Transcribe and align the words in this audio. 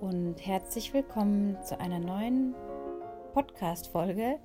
Und 0.00 0.46
herzlich 0.46 0.92
willkommen 0.92 1.56
zu 1.62 1.78
einer 1.80 1.98
neuen 1.98 2.54
Podcast-Folge 3.32 4.38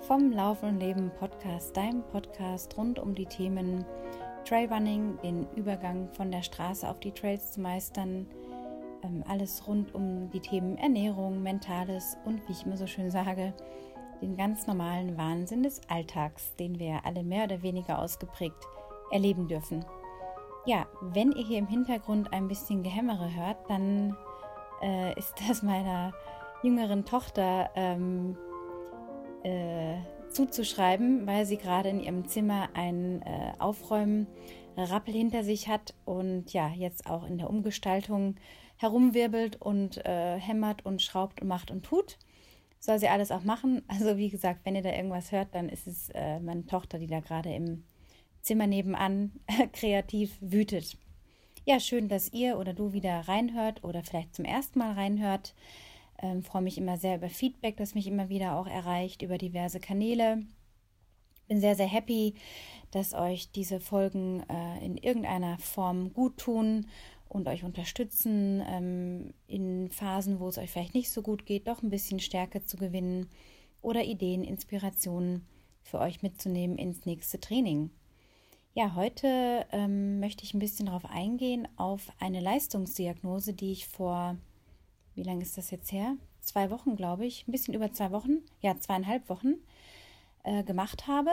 vom 0.00 0.32
Laufen 0.32 0.70
und 0.70 0.80
Leben 0.80 1.10
Podcast, 1.18 1.76
deinem 1.76 2.02
Podcast 2.04 2.76
rund 2.76 2.98
um 2.98 3.14
die 3.14 3.26
Themen 3.26 3.84
Trailrunning, 4.44 5.18
den 5.22 5.46
Übergang 5.56 6.08
von 6.12 6.30
der 6.30 6.42
Straße 6.42 6.88
auf 6.88 7.00
die 7.00 7.12
Trails 7.12 7.52
zu 7.52 7.60
meistern, 7.60 8.26
ähm, 9.02 9.24
alles 9.28 9.66
rund 9.66 9.94
um 9.94 10.30
die 10.30 10.40
Themen 10.40 10.78
Ernährung, 10.78 11.42
Mentales 11.42 12.16
und 12.24 12.46
wie 12.48 12.52
ich 12.52 12.64
immer 12.64 12.76
so 12.76 12.86
schön 12.86 13.10
sage, 13.10 13.52
den 14.22 14.36
ganz 14.36 14.66
normalen 14.66 15.16
Wahnsinn 15.18 15.62
des 15.62 15.80
Alltags, 15.88 16.54
den 16.56 16.78
wir 16.78 17.04
alle 17.04 17.22
mehr 17.22 17.44
oder 17.44 17.62
weniger 17.62 17.98
ausgeprägt 17.98 18.66
erleben 19.10 19.48
dürfen. 19.48 19.84
Ja, 20.64 20.86
wenn 21.00 21.32
ihr 21.32 21.44
hier 21.44 21.58
im 21.58 21.68
Hintergrund 21.68 22.32
ein 22.32 22.48
bisschen 22.48 22.82
Gehämmere 22.82 23.34
hört, 23.34 23.58
dann 23.68 24.16
äh, 24.82 25.18
ist 25.18 25.34
das 25.48 25.62
meiner 25.62 26.12
jüngeren 26.62 27.04
Tochter 27.04 27.70
ähm, 27.74 28.36
äh, 29.42 29.96
zuzuschreiben, 30.30 31.26
weil 31.26 31.46
sie 31.46 31.56
gerade 31.56 31.88
in 31.88 32.00
ihrem 32.00 32.26
Zimmer 32.26 32.68
ein 32.74 33.22
äh, 33.22 33.52
Aufräumen-Rappel 33.58 35.14
hinter 35.14 35.44
sich 35.44 35.68
hat 35.68 35.94
und 36.04 36.52
ja, 36.52 36.68
jetzt 36.68 37.08
auch 37.08 37.26
in 37.26 37.38
der 37.38 37.50
Umgestaltung 37.50 38.36
herumwirbelt 38.76 39.60
und 39.60 40.04
äh, 40.04 40.38
hämmert 40.38 40.84
und 40.84 41.00
schraubt 41.00 41.40
und 41.40 41.48
macht 41.48 41.70
und 41.70 41.84
tut. 41.84 42.18
Soll 42.78 42.98
sie 42.98 43.08
alles 43.08 43.30
auch 43.30 43.42
machen. 43.42 43.82
Also 43.88 44.16
wie 44.16 44.28
gesagt, 44.28 44.60
wenn 44.64 44.76
ihr 44.76 44.82
da 44.82 44.92
irgendwas 44.92 45.32
hört, 45.32 45.54
dann 45.54 45.68
ist 45.68 45.86
es 45.86 46.10
äh, 46.10 46.40
meine 46.40 46.66
Tochter, 46.66 46.98
die 46.98 47.06
da 47.06 47.20
gerade 47.20 47.54
im 47.54 47.84
Zimmer 48.42 48.66
nebenan 48.66 49.32
kreativ 49.72 50.36
wütet. 50.40 50.98
Ja, 51.68 51.80
schön, 51.80 52.08
dass 52.08 52.32
ihr 52.32 52.58
oder 52.58 52.72
du 52.74 52.92
wieder 52.92 53.26
reinhört 53.26 53.82
oder 53.82 54.04
vielleicht 54.04 54.36
zum 54.36 54.44
ersten 54.44 54.78
Mal 54.78 54.92
reinhört. 54.92 55.52
Ähm, 56.22 56.44
freue 56.44 56.62
mich 56.62 56.78
immer 56.78 56.96
sehr 56.96 57.16
über 57.16 57.28
Feedback, 57.28 57.76
das 57.76 57.96
mich 57.96 58.06
immer 58.06 58.28
wieder 58.28 58.56
auch 58.56 58.68
erreicht 58.68 59.20
über 59.20 59.36
diverse 59.36 59.80
Kanäle. 59.80 60.44
Bin 61.48 61.60
sehr, 61.60 61.74
sehr 61.74 61.88
happy, 61.88 62.34
dass 62.92 63.14
euch 63.14 63.50
diese 63.50 63.80
Folgen 63.80 64.44
äh, 64.48 64.84
in 64.86 64.96
irgendeiner 64.96 65.58
Form 65.58 66.12
gut 66.12 66.36
tun 66.36 66.86
und 67.28 67.48
euch 67.48 67.64
unterstützen, 67.64 68.62
ähm, 68.64 69.34
in 69.48 69.90
Phasen, 69.90 70.38
wo 70.38 70.46
es 70.46 70.58
euch 70.58 70.70
vielleicht 70.70 70.94
nicht 70.94 71.10
so 71.10 71.20
gut 71.20 71.46
geht, 71.46 71.66
doch 71.66 71.82
ein 71.82 71.90
bisschen 71.90 72.20
Stärke 72.20 72.64
zu 72.64 72.76
gewinnen 72.76 73.28
oder 73.82 74.04
Ideen, 74.04 74.44
Inspirationen 74.44 75.44
für 75.82 75.98
euch 75.98 76.22
mitzunehmen 76.22 76.78
ins 76.78 77.06
nächste 77.06 77.40
Training. 77.40 77.90
Ja, 78.78 78.94
heute 78.94 79.64
ähm, 79.72 80.20
möchte 80.20 80.44
ich 80.44 80.52
ein 80.52 80.58
bisschen 80.58 80.84
darauf 80.84 81.06
eingehen, 81.06 81.66
auf 81.78 82.12
eine 82.20 82.40
Leistungsdiagnose, 82.40 83.54
die 83.54 83.72
ich 83.72 83.88
vor, 83.88 84.36
wie 85.14 85.22
lange 85.22 85.40
ist 85.40 85.56
das 85.56 85.70
jetzt 85.70 85.92
her? 85.92 86.16
Zwei 86.42 86.70
Wochen, 86.70 86.94
glaube 86.94 87.24
ich, 87.24 87.48
ein 87.48 87.52
bisschen 87.52 87.72
über 87.72 87.90
zwei 87.92 88.10
Wochen, 88.10 88.42
ja, 88.60 88.78
zweieinhalb 88.78 89.30
Wochen 89.30 89.54
äh, 90.42 90.62
gemacht 90.62 91.06
habe 91.06 91.30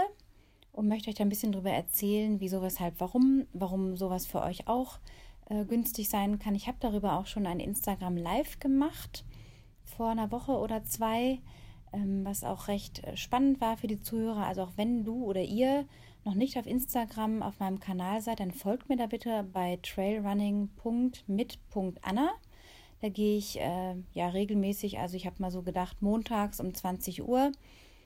und 0.71 0.87
möchte 0.87 1.09
euch 1.09 1.15
da 1.15 1.25
ein 1.25 1.29
bisschen 1.29 1.51
darüber 1.51 1.71
erzählen, 1.71 2.39
wieso, 2.39 2.61
weshalb, 2.61 3.01
warum, 3.01 3.45
warum 3.51 3.97
sowas 3.97 4.25
für 4.25 4.41
euch 4.41 4.69
auch 4.69 4.99
äh, 5.49 5.65
günstig 5.65 6.07
sein 6.07 6.39
kann. 6.39 6.55
Ich 6.55 6.67
habe 6.67 6.77
darüber 6.79 7.19
auch 7.19 7.25
schon 7.25 7.45
ein 7.45 7.59
Instagram 7.59 8.15
Live 8.15 8.61
gemacht 8.61 9.25
vor 9.83 10.07
einer 10.07 10.31
Woche 10.31 10.53
oder 10.53 10.85
zwei, 10.85 11.39
ähm, 11.91 12.23
was 12.23 12.45
auch 12.45 12.69
recht 12.69 13.03
äh, 13.03 13.17
spannend 13.17 13.59
war 13.59 13.75
für 13.75 13.87
die 13.87 13.99
Zuhörer. 13.99 14.47
Also 14.47 14.61
auch 14.61 14.71
wenn 14.77 15.03
du 15.03 15.25
oder 15.25 15.41
ihr 15.41 15.85
noch 16.23 16.35
nicht 16.35 16.57
auf 16.57 16.65
Instagram 16.65 17.43
auf 17.43 17.59
meinem 17.59 17.79
Kanal 17.79 18.21
seid, 18.21 18.39
dann 18.39 18.51
folgt 18.51 18.89
mir 18.89 18.97
da 18.97 19.05
bitte 19.07 19.47
bei 19.51 19.79
trailrunning.mit.anna. 19.81 22.31
Da 23.01 23.09
gehe 23.09 23.37
ich 23.37 23.59
äh, 23.59 23.95
ja 24.13 24.29
regelmäßig, 24.29 24.99
also 24.99 25.17
ich 25.17 25.25
habe 25.25 25.35
mal 25.39 25.51
so 25.51 25.61
gedacht, 25.61 26.01
montags 26.01 26.61
um 26.61 26.73
20 26.73 27.27
Uhr 27.27 27.51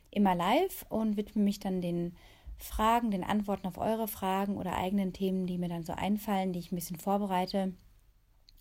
immer 0.10 0.34
live 0.34 0.86
und 0.90 1.18
widme 1.18 1.44
mich 1.44 1.60
dann 1.60 1.82
den 1.82 2.16
Fragen, 2.58 3.12
den 3.12 3.24
Antworten 3.24 3.68
auf 3.68 3.78
eure 3.78 4.08
Fragen 4.08 4.58
oder 4.58 4.76
eigenen 4.76 5.14
Themen, 5.14 5.46
die 5.46 5.60
mir 5.60 5.70
dann 5.70 5.84
so 5.84 5.94
einfallen, 5.94 6.54
die 6.54 6.60
ich 6.60 6.72
ein 6.72 6.76
bisschen 6.76 6.98
vorbereite 6.98 7.74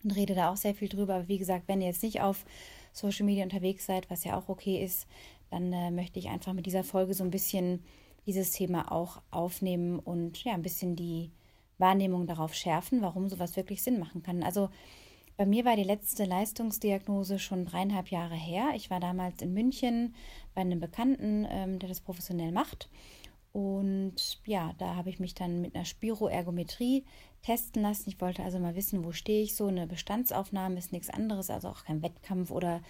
und 0.05 0.15
rede 0.15 0.35
da 0.35 0.53
auch 0.53 0.57
sehr 0.57 0.75
viel 0.75 0.89
drüber. 0.89 1.15
Aber 1.15 1.29
wie 1.29 1.39
gesagt, 1.39 1.69
wenn 1.69 1.81
ihr 1.81 1.87
jetzt 1.87 2.03
nicht 2.03 2.21
auf 2.21 2.45
Social 2.93 3.25
Media 3.25 3.45
unterwegs 3.45 3.87
seid, 3.87 4.11
was 4.11 4.25
ja 4.25 4.39
auch 4.39 4.49
okay 4.49 4.85
ist, 4.85 5.07
dann 5.51 5.73
äh, 5.73 5.91
möchte 5.91 6.19
ich 6.19 6.29
einfach 6.29 6.53
mit 6.53 6.67
dieser 6.67 6.85
Folge 6.85 7.15
so 7.15 7.25
ein 7.25 7.31
bisschen 7.31 7.83
dieses 8.27 8.51
Thema 8.51 8.93
auch 8.93 9.23
aufnehmen 9.31 9.99
und 9.99 10.43
ja, 10.45 10.53
ein 10.53 10.63
bisschen 10.63 10.97
die 10.97 11.31
Wahrnehmung 11.79 12.27
darauf 12.27 12.55
schärfen, 12.55 13.03
warum 13.03 13.29
sowas 13.29 13.57
wirklich 13.57 13.83
Sinn 13.83 13.99
machen 13.99 14.23
kann. 14.23 14.43
Also 14.43 14.71
bei 15.37 15.45
mir 15.45 15.65
war 15.65 15.77
die 15.77 15.85
letzte 15.85 16.25
Leistungsdiagnose 16.25 17.39
schon 17.39 17.67
dreieinhalb 17.67 18.09
Jahre 18.09 18.35
her. 18.35 18.71
Ich 18.75 18.91
war 18.91 19.01
damals 19.01 19.43
in 19.43 19.53
München 19.53 20.15
bei 20.55 20.63
einem 20.63 20.81
Bekannten, 20.81 21.47
ähm, 21.51 21.79
der 21.79 21.91
das 21.91 22.01
professionell 22.01 22.53
macht. 22.53 22.89
Und 23.53 24.39
ja, 24.45 24.75
da 24.79 24.97
habe 24.97 25.11
ich 25.11 25.19
mich 25.19 25.35
dann 25.35 25.63
mit 25.63 25.75
einer 25.75 25.85
Spiroergometrie 25.85 27.05
testen 27.43 27.83
lassen. 27.83 28.09
Ich 28.09 28.21
wollte 28.21 28.43
also 28.43 28.59
mal 28.59 28.75
wissen, 28.75 29.05
wo 29.05 29.13
stehe 29.13 29.43
ich 29.43 29.57
so. 29.57 29.67
Eine 29.67 29.87
Bestandsaufnahme 29.87 30.79
ist 30.79 30.93
nichts 30.93 31.11
anderes, 31.11 31.49
also 31.49 31.69
auch 31.69 31.85
kein 31.85 32.03
Wettkampf 32.03 32.51
oder 32.51 32.83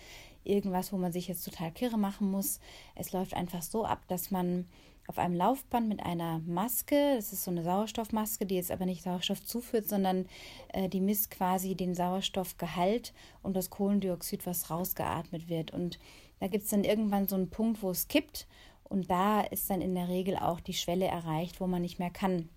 irgendwas, 0.47 0.93
wo 0.93 0.97
man 0.97 1.13
sich 1.13 1.29
jetzt 1.29 1.45
total 1.45 1.71
kirre 1.73 1.99
machen 1.99 2.31
muss. 2.31 2.61
Es 2.95 3.13
läuft 3.13 3.35
einfach 3.35 3.63
so 3.63 3.85
ab, 3.85 4.03
dass 4.09 4.31
man 4.31 4.67
auf 5.09 5.19
einem 5.19 5.35
Laufband 5.35 5.89
mit 5.89 6.01
einer 6.01 6.41
Maske. 6.41 7.15
Das 7.17 7.33
ist 7.33 7.45
so 7.45 7.51
eine 7.51 7.63
Sauerstoffmaske, 7.63 8.47
die 8.47 8.57
jetzt 8.57 8.71
aber 8.71 8.87
nicht 8.87 9.03
Sauerstoff 9.03 9.45
zuführt, 9.45 9.89
sondern 9.89 10.27
äh, 10.73 10.89
die 10.89 11.01
misst 11.01 11.31
quasi 11.31 11.75
den 11.75 11.95
Sauerstoffgehalt 11.95 13.13
und 13.43 13.55
das 13.55 13.71
Kohlendioxid, 13.71 14.47
was 14.47 14.71
rausgeatmet 14.71 15.49
wird. 15.49 15.73
Und 15.73 15.99
da 16.41 16.49
gibt 16.49 16.65
es 16.65 16.71
dann 16.71 16.85
irgendwann 16.85 17.29
so 17.29 17.37
einen 17.37 17.51
Punkt, 17.51 17.83
wo 17.83 17.91
es 17.91 18.09
kippt. 18.09 18.47
Und 18.85 19.11
da 19.11 19.41
ist 19.41 19.69
dann 19.71 19.81
in 19.81 19.95
der 19.95 20.09
Regel 20.09 20.37
auch 20.37 20.61
die 20.61 20.75
Schwelle 20.75 21.07
erreicht, 21.07 21.61
wo 21.61 21.67
man 21.67 21.83
nicht 21.83 21.99
mehr 21.99 22.11
kann. 22.11 22.49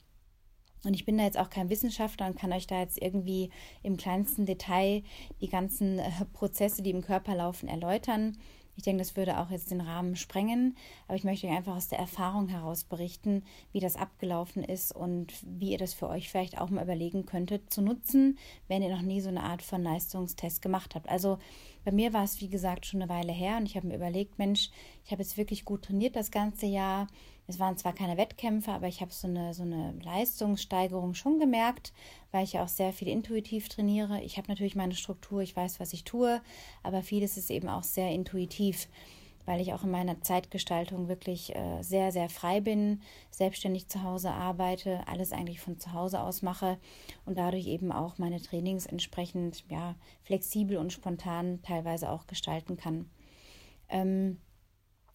Und 0.84 0.94
ich 0.94 1.06
bin 1.06 1.18
da 1.18 1.26
jetzt 1.26 1.38
auch 1.38 1.50
kein 1.50 1.70
Wissenschaftler 1.70 2.28
und 2.28 2.38
kann 2.38 2.54
euch 2.54 2.68
da 2.68 2.80
jetzt 2.80 3.02
irgendwie 3.02 3.50
im 3.84 3.98
kleinsten 3.98 4.46
Detail 4.46 5.04
die 5.42 5.50
ganzen 5.50 6.00
äh, 6.00 6.10
Prozesse, 6.34 6.82
die 6.82 6.92
im 6.92 7.02
Körper 7.02 7.36
laufen, 7.36 7.68
erläutern. 7.68 8.38
Ich 8.80 8.84
denke, 8.84 9.00
das 9.00 9.18
würde 9.18 9.40
auch 9.40 9.50
jetzt 9.50 9.72
den 9.72 9.82
Rahmen 9.82 10.16
sprengen, 10.16 10.78
aber 11.10 11.18
ich 11.18 11.26
möchte 11.26 11.48
euch 11.48 11.54
einfach 11.54 11.76
aus 11.76 11.90
der 11.90 12.00
Erfahrung 12.00 12.48
heraus 12.48 12.86
berichten, 12.86 13.44
wie 13.74 13.82
das 13.82 13.98
abgelaufen 13.98 14.64
ist 14.64 14.96
und 14.96 15.34
wie 15.44 15.72
ihr 15.72 15.78
das 15.78 15.94
für 15.94 16.08
euch 16.08 16.30
vielleicht 16.30 16.58
auch 16.62 16.70
mal 16.70 16.86
überlegen 16.86 17.26
könntet 17.26 17.74
zu 17.74 17.82
nutzen, 17.82 18.38
wenn 18.70 18.82
ihr 18.82 18.90
noch 18.90 19.02
nie 19.02 19.20
so 19.20 19.28
eine 19.28 19.44
Art 19.44 19.64
von 19.64 19.84
Leistungstest 19.84 20.62
gemacht 20.62 20.96
habt. 20.96 21.10
Also 21.10 21.40
bei 21.90 21.96
mir 21.96 22.14
war 22.14 22.24
es, 22.24 22.40
wie 22.40 22.50
gesagt, 22.50 22.86
schon 22.86 23.02
eine 23.02 23.10
Weile 23.10 23.32
her 23.32 23.58
und 23.58 23.66
ich 23.66 23.76
habe 23.76 23.88
mir 23.88 23.96
überlegt, 23.96 24.38
Mensch, 24.38 24.70
ich 25.04 25.12
habe 25.12 25.24
jetzt 25.24 25.38
wirklich 25.38 25.66
gut 25.66 25.86
trainiert 25.86 26.16
das 26.16 26.30
ganze 26.30 26.68
Jahr. 26.68 27.08
Es 27.48 27.58
waren 27.58 27.78
zwar 27.78 27.94
keine 27.94 28.16
Wettkämpfe, 28.16 28.72
aber 28.72 28.88
ich 28.88 29.02
habe 29.02 29.12
so 29.12 29.28
eine, 29.28 29.56
so 29.56 29.64
eine 29.64 29.96
Leistungssteigerung 30.04 31.16
schon 31.16 31.40
gemerkt, 31.40 31.92
weil 32.32 32.44
ich 32.44 32.54
ja 32.54 32.64
auch 32.64 32.68
sehr 32.68 32.94
viel 32.94 33.08
intuitiv 33.08 33.70
trainiere. 33.70 34.22
Ich 34.22 34.38
habe 34.38 34.50
natürlich 34.50 34.76
meine 34.76 34.94
Struktur, 34.94 35.42
ich 35.42 35.56
weiß, 35.56 35.80
was 35.80 35.92
ich 35.94 36.04
tue, 36.04 36.44
aber 36.84 37.02
vieles 37.02 37.38
ist 37.38 37.50
eben 37.50 37.70
auch 37.70 37.82
sehr 37.82 38.12
intuitiv, 38.12 38.88
weil 39.50 39.62
ich 39.62 39.74
auch 39.74 39.84
in 39.84 39.90
meiner 39.90 40.22
Zeitgestaltung 40.22 41.08
wirklich 41.08 41.56
äh, 41.56 41.82
sehr, 41.82 42.12
sehr 42.12 42.30
frei 42.30 42.62
bin, 42.62 43.02
selbstständig 43.32 43.88
zu 43.88 44.04
Hause 44.04 44.30
arbeite, 44.30 45.02
alles 45.08 45.32
eigentlich 45.32 45.60
von 45.60 45.80
zu 45.80 45.92
Hause 45.92 46.22
aus 46.22 46.44
mache 46.44 46.78
und 47.26 47.36
dadurch 47.36 47.66
eben 47.66 47.92
auch 47.92 48.20
meine 48.20 48.40
Trainings 48.40 48.86
entsprechend 48.86 49.66
ja, 49.68 49.96
flexibel 50.22 50.78
und 50.78 50.94
spontan 50.94 51.64
teilweise 51.64 52.12
auch 52.12 52.28
gestalten 52.28 52.78
kann. 52.78 53.10
Ähm, 53.90 54.38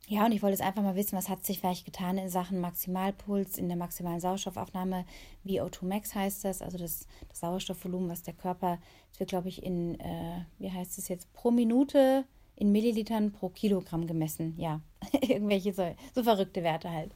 ja, 0.09 0.27
und 0.27 0.33
ich 0.33 0.43
wollte 0.43 0.55
jetzt 0.57 0.67
einfach 0.67 0.83
mal 0.83 0.97
wissen, 0.97 1.17
was 1.17 1.29
hat 1.29 1.47
sich 1.47 1.61
vielleicht 1.61 1.85
getan 1.85 2.19
in 2.19 2.29
Sachen 2.29 2.61
Maximalpuls, 2.61 3.57
in 3.57 3.69
der 3.69 3.79
maximalen 3.79 4.19
Sauerstoffaufnahme. 4.19 5.07
VO2 5.45 5.85
Max 5.85 6.13
heißt 6.13 6.45
das, 6.45 6.61
also 6.61 6.77
das, 6.77 7.07
das 7.29 7.39
Sauerstoffvolumen, 7.39 8.11
was 8.11 8.25
der 8.25 8.35
Körper, 8.35 8.81
das 9.11 9.21
wird, 9.21 9.31
glaube 9.31 9.49
ich, 9.49 9.63
in, 9.63 10.01
äh, 10.01 10.45
wie 10.59 10.73
heißt 10.73 10.99
es 10.99 11.07
jetzt, 11.07 11.33
pro 11.35 11.53
Minute 11.53 12.25
in 12.57 12.73
Millilitern 12.73 13.33
pro 13.33 13.49
Kilogramm 13.49 14.07
gemessen. 14.07 14.55
Ja, 14.59 14.81
irgendwelche 15.21 15.73
so, 15.73 15.95
so 16.15 16.23
verrückte 16.23 16.63
Werte 16.63 16.91
halt. 16.91 17.13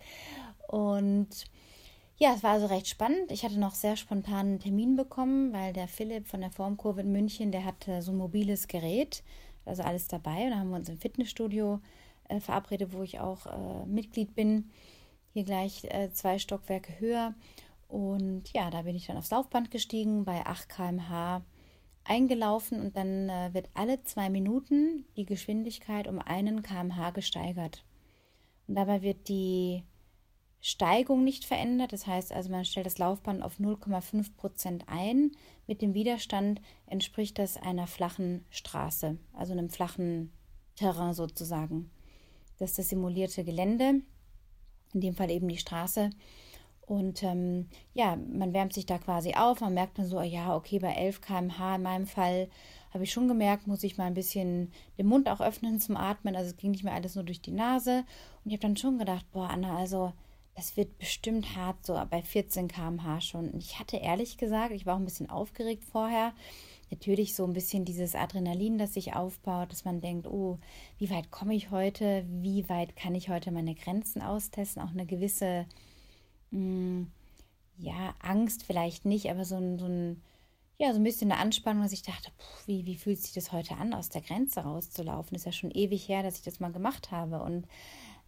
Und 0.66 1.28
ja, 2.16 2.34
es 2.34 2.42
war 2.42 2.52
also 2.52 2.66
recht 2.66 2.88
spannend. 2.88 3.30
Ich 3.30 3.44
hatte 3.44 3.58
noch 3.60 3.74
sehr 3.74 3.96
spontan 3.96 4.46
einen 4.46 4.60
Termin 4.60 4.96
bekommen, 4.96 5.52
weil 5.52 5.72
der 5.72 5.86
Philipp 5.86 6.26
von 6.26 6.40
der 6.40 6.50
Formkurve 6.50 7.02
in 7.02 7.12
München, 7.12 7.52
der 7.52 7.64
hatte 7.64 8.02
so 8.02 8.10
ein 8.10 8.18
mobiles 8.18 8.66
Gerät, 8.66 9.22
also 9.64 9.84
alles 9.84 10.08
dabei. 10.08 10.44
Und 10.44 10.50
da 10.50 10.58
haben 10.58 10.70
wir 10.70 10.76
uns 10.76 10.88
im 10.88 10.98
Fitnessstudio 10.98 11.80
äh, 12.28 12.40
verabredet, 12.40 12.92
wo 12.92 13.02
ich 13.02 13.20
auch 13.20 13.46
äh, 13.46 13.86
Mitglied 13.86 14.34
bin. 14.34 14.70
Hier 15.32 15.44
gleich 15.44 15.84
äh, 15.84 16.10
zwei 16.12 16.40
Stockwerke 16.40 16.98
höher. 16.98 17.34
Und 17.86 18.52
ja, 18.52 18.68
da 18.70 18.82
bin 18.82 18.96
ich 18.96 19.06
dann 19.06 19.16
aufs 19.16 19.30
Laufband 19.30 19.70
gestiegen, 19.70 20.24
bei 20.24 20.44
8 20.44 20.68
km/h 20.68 21.42
eingelaufen 22.08 22.80
und 22.80 22.96
dann 22.96 23.28
äh, 23.28 23.52
wird 23.52 23.68
alle 23.74 24.02
zwei 24.02 24.30
Minuten 24.30 25.04
die 25.16 25.26
Geschwindigkeit 25.26 26.08
um 26.08 26.18
einen 26.18 26.62
km/h 26.62 27.10
gesteigert. 27.10 27.84
Und 28.66 28.74
dabei 28.74 29.02
wird 29.02 29.28
die 29.28 29.84
Steigung 30.60 31.24
nicht 31.24 31.44
verändert. 31.44 31.92
Das 31.92 32.06
heißt 32.06 32.32
also, 32.32 32.50
man 32.50 32.64
stellt 32.64 32.86
das 32.86 32.98
Laufband 32.98 33.42
auf 33.42 33.58
0,5 33.58 34.36
Prozent 34.36 34.84
ein. 34.88 35.32
Mit 35.66 35.82
dem 35.82 35.94
Widerstand 35.94 36.60
entspricht 36.86 37.38
das 37.38 37.56
einer 37.56 37.86
flachen 37.86 38.44
Straße, 38.50 39.18
also 39.32 39.52
einem 39.52 39.70
flachen 39.70 40.32
Terrain 40.76 41.14
sozusagen. 41.14 41.90
Das 42.58 42.70
ist 42.70 42.78
das 42.78 42.88
simulierte 42.88 43.44
Gelände, 43.44 44.02
in 44.92 45.00
dem 45.00 45.14
Fall 45.14 45.30
eben 45.30 45.48
die 45.48 45.58
Straße. 45.58 46.10
Und 46.88 47.22
ähm, 47.22 47.68
ja, 47.92 48.16
man 48.16 48.54
wärmt 48.54 48.72
sich 48.72 48.86
da 48.86 48.96
quasi 48.96 49.34
auf. 49.34 49.60
Man 49.60 49.74
merkt 49.74 49.98
dann 49.98 50.06
so, 50.06 50.22
ja, 50.22 50.56
okay, 50.56 50.78
bei 50.78 50.94
11 50.94 51.20
km/h 51.20 51.76
in 51.76 51.82
meinem 51.82 52.06
Fall 52.06 52.48
habe 52.94 53.04
ich 53.04 53.12
schon 53.12 53.28
gemerkt, 53.28 53.66
muss 53.66 53.82
ich 53.82 53.98
mal 53.98 54.06
ein 54.06 54.14
bisschen 54.14 54.72
den 54.96 55.06
Mund 55.06 55.28
auch 55.28 55.42
öffnen 55.42 55.80
zum 55.80 55.98
Atmen. 55.98 56.34
Also 56.34 56.48
es 56.48 56.56
ging 56.56 56.70
nicht 56.70 56.84
mehr 56.84 56.94
alles 56.94 57.14
nur 57.14 57.24
durch 57.24 57.42
die 57.42 57.50
Nase. 57.50 58.04
Und 58.42 58.50
ich 58.50 58.52
habe 58.54 58.62
dann 58.62 58.78
schon 58.78 58.98
gedacht, 58.98 59.26
boah, 59.32 59.50
Anna, 59.50 59.76
also 59.76 60.14
das 60.56 60.78
wird 60.78 60.96
bestimmt 60.96 61.54
hart, 61.56 61.84
so 61.84 62.00
bei 62.08 62.22
14 62.22 62.68
km/h 62.68 63.20
schon. 63.20 63.50
Und 63.50 63.62
ich 63.62 63.78
hatte 63.78 63.98
ehrlich 63.98 64.38
gesagt, 64.38 64.72
ich 64.72 64.86
war 64.86 64.94
auch 64.94 64.98
ein 64.98 65.04
bisschen 65.04 65.28
aufgeregt 65.28 65.84
vorher. 65.84 66.32
Natürlich 66.90 67.34
so 67.34 67.44
ein 67.44 67.52
bisschen 67.52 67.84
dieses 67.84 68.14
Adrenalin, 68.14 68.78
das 68.78 68.94
sich 68.94 69.14
aufbaut, 69.14 69.72
dass 69.72 69.84
man 69.84 70.00
denkt, 70.00 70.26
oh, 70.26 70.58
wie 70.96 71.10
weit 71.10 71.30
komme 71.30 71.54
ich 71.54 71.70
heute? 71.70 72.24
Wie 72.30 72.66
weit 72.70 72.96
kann 72.96 73.14
ich 73.14 73.28
heute 73.28 73.50
meine 73.50 73.74
Grenzen 73.74 74.22
austesten? 74.22 74.80
Auch 74.80 74.92
eine 74.92 75.04
gewisse, 75.04 75.66
mh, 76.50 76.58
hm, 76.60 77.12
ja, 77.78 78.14
Angst 78.20 78.64
vielleicht 78.64 79.04
nicht, 79.04 79.30
aber 79.30 79.44
so 79.44 79.56
ein, 79.56 79.78
so 79.78 79.86
ein, 79.86 80.22
ja, 80.78 80.92
so 80.92 80.98
ein 80.98 81.04
bisschen 81.04 81.30
eine 81.30 81.40
Anspannung, 81.40 81.82
dass 81.82 81.92
ich 81.92 82.02
dachte, 82.02 82.30
puh, 82.36 82.66
wie, 82.66 82.86
wie 82.86 82.96
fühlt 82.96 83.20
sich 83.20 83.32
das 83.32 83.52
heute 83.52 83.76
an, 83.76 83.94
aus 83.94 84.08
der 84.08 84.22
Grenze 84.22 84.60
rauszulaufen? 84.60 85.36
Ist 85.36 85.46
ja 85.46 85.52
schon 85.52 85.70
ewig 85.70 86.08
her, 86.08 86.22
dass 86.22 86.36
ich 86.36 86.42
das 86.42 86.60
mal 86.60 86.72
gemacht 86.72 87.10
habe. 87.10 87.40
Und 87.42 87.66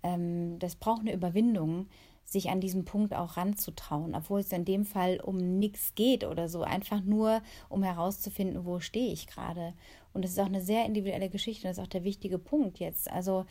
ähm, 0.03 0.59
das 0.59 0.77
braucht 0.77 1.01
eine 1.01 1.13
Überwindung 1.13 1.89
sich 2.25 2.49
an 2.49 2.61
diesem 2.61 2.85
Punkt 2.85 3.13
auch 3.13 3.37
ranzutrauen, 3.37 4.15
obwohl 4.15 4.41
es 4.41 4.53
in 4.53 4.65
dem 4.65 4.85
Fall 4.85 5.21
um 5.21 5.37
nichts 5.59 5.95
geht 5.97 6.23
oder 6.25 6.49
so, 6.49 6.63
einfach 6.63 7.01
nur 7.03 7.43
um 7.69 7.83
herauszufinden, 7.83 8.65
wo 8.65 8.79
stehe 8.79 9.13
ich 9.13 9.27
gerade. 9.27 9.75
Und 10.13 10.25
das 10.25 10.33
ist 10.33 10.39
auch 10.39 10.47
eine 10.47 10.61
sehr 10.61 10.87
individuelle 10.87 11.29
Geschichte, 11.29 11.67
das 11.67 11.79
ist 11.79 11.83
auch 11.83 11.89
der 11.89 12.05
wichtige 12.05 12.39
Punkt 12.39 12.79
jetzt. 12.79 13.11
Also 13.11 13.47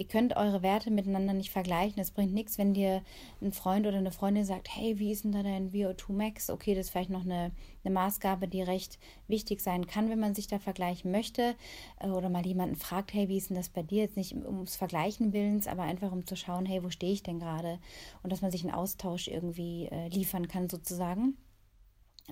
Ihr 0.00 0.08
könnt 0.08 0.34
eure 0.34 0.62
Werte 0.62 0.90
miteinander 0.90 1.34
nicht 1.34 1.50
vergleichen. 1.50 2.00
Es 2.00 2.10
bringt 2.10 2.32
nichts, 2.32 2.56
wenn 2.56 2.72
dir 2.72 3.02
ein 3.42 3.52
Freund 3.52 3.86
oder 3.86 3.98
eine 3.98 4.12
Freundin 4.12 4.46
sagt, 4.46 4.74
hey, 4.74 4.98
wie 4.98 5.12
ist 5.12 5.24
denn 5.24 5.32
da 5.32 5.42
dein 5.42 5.72
VO2 5.72 6.12
Max? 6.12 6.48
Okay, 6.48 6.74
das 6.74 6.86
ist 6.86 6.90
vielleicht 6.92 7.10
noch 7.10 7.26
eine, 7.26 7.50
eine 7.84 7.92
Maßgabe, 7.92 8.48
die 8.48 8.62
recht 8.62 8.98
wichtig 9.28 9.60
sein 9.60 9.86
kann, 9.86 10.08
wenn 10.08 10.18
man 10.18 10.34
sich 10.34 10.46
da 10.46 10.58
vergleichen 10.58 11.10
möchte. 11.10 11.54
Äh, 11.98 12.08
oder 12.08 12.30
mal 12.30 12.46
jemanden 12.46 12.76
fragt, 12.76 13.12
hey, 13.12 13.28
wie 13.28 13.36
ist 13.36 13.50
denn 13.50 13.58
das 13.58 13.68
bei 13.68 13.82
dir? 13.82 14.04
Jetzt 14.04 14.16
nicht 14.16 14.34
ums 14.34 14.74
Vergleichen 14.74 15.34
willens, 15.34 15.66
aber 15.66 15.82
einfach 15.82 16.12
um 16.12 16.24
zu 16.24 16.34
schauen, 16.34 16.64
hey, 16.64 16.82
wo 16.82 16.88
stehe 16.88 17.12
ich 17.12 17.22
denn 17.22 17.38
gerade? 17.38 17.78
Und 18.22 18.32
dass 18.32 18.40
man 18.40 18.50
sich 18.50 18.62
einen 18.62 18.72
Austausch 18.72 19.28
irgendwie 19.28 19.88
äh, 19.92 20.08
liefern 20.08 20.48
kann 20.48 20.70
sozusagen. 20.70 21.36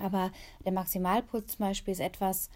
Aber 0.01 0.33
der 0.65 0.73
Maximalpuls 0.73 1.59
zum 1.59 1.67
Beispiel 1.67 1.93
ist 1.93 2.01
etwas, 2.01 2.49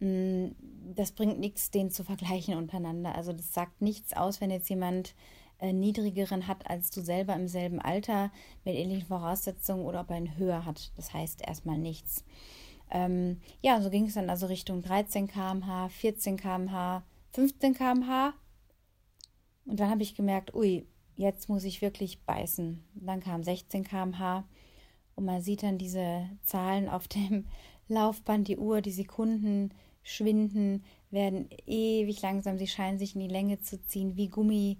das 0.00 1.12
bringt 1.12 1.38
nichts, 1.38 1.70
den 1.70 1.90
zu 1.90 2.04
vergleichen 2.04 2.56
untereinander. 2.56 3.14
Also 3.14 3.32
das 3.32 3.52
sagt 3.54 3.80
nichts 3.80 4.12
aus, 4.12 4.40
wenn 4.40 4.50
jetzt 4.50 4.68
jemand 4.68 5.14
äh, 5.58 5.72
niedrigeren 5.72 6.46
hat 6.46 6.68
als 6.68 6.90
du 6.90 7.00
selber 7.00 7.34
im 7.34 7.48
selben 7.48 7.80
Alter 7.80 8.30
mit 8.64 8.74
ähnlichen 8.74 9.06
Voraussetzungen 9.06 9.84
oder 9.84 10.00
ob 10.00 10.10
er 10.10 10.16
einen 10.16 10.36
höher 10.36 10.64
hat. 10.64 10.92
Das 10.96 11.12
heißt 11.12 11.42
erstmal 11.46 11.78
nichts. 11.78 12.24
Ähm, 12.90 13.40
ja, 13.62 13.80
so 13.80 13.88
ging 13.90 14.06
es 14.06 14.14
dann 14.14 14.30
also 14.30 14.46
Richtung 14.46 14.82
13 14.82 15.28
km/h, 15.28 15.88
14 15.88 16.36
km/h, 16.36 17.02
15 17.32 17.74
km/h. 17.74 18.34
Und 19.64 19.80
dann 19.80 19.90
habe 19.90 20.02
ich 20.02 20.14
gemerkt, 20.14 20.54
ui, 20.54 20.86
jetzt 21.16 21.48
muss 21.48 21.64
ich 21.64 21.80
wirklich 21.80 22.22
beißen. 22.24 22.84
Dann 22.94 23.20
kam 23.20 23.42
16 23.42 23.84
km/h 23.84 24.44
und 25.14 25.24
man 25.24 25.40
sieht 25.40 25.62
dann 25.62 25.78
diese 25.78 26.28
Zahlen 26.42 26.88
auf 26.88 27.08
dem 27.08 27.46
Laufband, 27.88 28.48
die 28.48 28.56
Uhr, 28.56 28.80
die 28.80 28.90
Sekunden 28.90 29.72
schwinden, 30.02 30.84
werden 31.10 31.48
ewig 31.66 32.22
langsam, 32.22 32.58
sie 32.58 32.66
scheinen 32.66 32.98
sich 32.98 33.14
in 33.14 33.20
die 33.20 33.28
Länge 33.28 33.60
zu 33.60 33.80
ziehen, 33.80 34.16
wie 34.16 34.28
Gummi. 34.28 34.78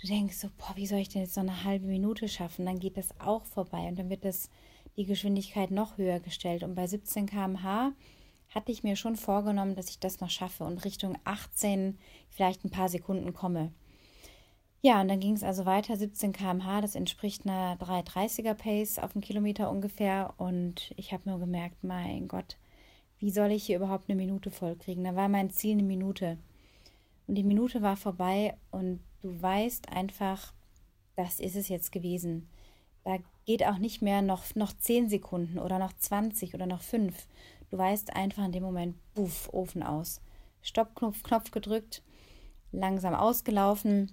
Du 0.00 0.06
denkst 0.06 0.36
so, 0.36 0.48
boah, 0.56 0.74
wie 0.76 0.86
soll 0.86 0.98
ich 0.98 1.08
denn 1.08 1.22
jetzt 1.22 1.34
so 1.34 1.40
eine 1.40 1.64
halbe 1.64 1.86
Minute 1.86 2.28
schaffen? 2.28 2.66
Dann 2.66 2.78
geht 2.78 2.96
das 2.96 3.08
auch 3.20 3.44
vorbei 3.44 3.88
und 3.88 3.98
dann 3.98 4.10
wird 4.10 4.24
das 4.24 4.50
die 4.96 5.06
Geschwindigkeit 5.06 5.70
noch 5.70 5.98
höher 5.98 6.20
gestellt. 6.20 6.62
Und 6.62 6.74
bei 6.74 6.86
17 6.86 7.26
km/h 7.26 7.92
hatte 8.50 8.72
ich 8.72 8.82
mir 8.82 8.96
schon 8.96 9.16
vorgenommen, 9.16 9.74
dass 9.74 9.88
ich 9.88 9.98
das 9.98 10.20
noch 10.20 10.30
schaffe 10.30 10.64
und 10.64 10.84
Richtung 10.84 11.16
18 11.24 11.98
vielleicht 12.28 12.64
ein 12.64 12.70
paar 12.70 12.88
Sekunden 12.88 13.32
komme. 13.32 13.72
Ja, 14.84 15.00
und 15.00 15.06
dann 15.06 15.20
ging 15.20 15.34
es 15.34 15.44
also 15.44 15.64
weiter, 15.64 15.96
17 15.96 16.32
km/h, 16.32 16.80
das 16.80 16.96
entspricht 16.96 17.46
einer 17.46 17.76
330er 17.76 18.54
Pace 18.54 18.98
auf 18.98 19.14
einen 19.14 19.22
Kilometer 19.22 19.70
ungefähr. 19.70 20.34
Und 20.38 20.92
ich 20.96 21.12
habe 21.12 21.28
nur 21.30 21.38
gemerkt, 21.38 21.84
mein 21.84 22.26
Gott, 22.26 22.56
wie 23.20 23.30
soll 23.30 23.52
ich 23.52 23.64
hier 23.64 23.76
überhaupt 23.76 24.10
eine 24.10 24.16
Minute 24.16 24.50
vollkriegen? 24.50 25.04
Da 25.04 25.14
war 25.14 25.28
mein 25.28 25.50
Ziel 25.50 25.74
eine 25.74 25.84
Minute. 25.84 26.36
Und 27.28 27.36
die 27.36 27.44
Minute 27.44 27.80
war 27.80 27.96
vorbei 27.96 28.56
und 28.72 28.98
du 29.20 29.40
weißt 29.40 29.88
einfach, 29.88 30.52
das 31.14 31.38
ist 31.38 31.54
es 31.54 31.68
jetzt 31.68 31.92
gewesen. 31.92 32.48
Da 33.04 33.18
geht 33.46 33.64
auch 33.64 33.78
nicht 33.78 34.02
mehr 34.02 34.20
noch, 34.20 34.52
noch 34.56 34.72
10 34.72 35.08
Sekunden 35.08 35.60
oder 35.60 35.78
noch 35.78 35.92
20 35.92 36.54
oder 36.54 36.66
noch 36.66 36.82
5. 36.82 37.28
Du 37.70 37.78
weißt 37.78 38.16
einfach 38.16 38.44
in 38.44 38.52
dem 38.52 38.64
Moment, 38.64 38.96
buff, 39.14 39.48
Ofen 39.52 39.84
aus. 39.84 40.20
Stoppknopf 40.60 41.22
Knopf 41.22 41.52
gedrückt, 41.52 42.02
langsam 42.72 43.14
ausgelaufen 43.14 44.10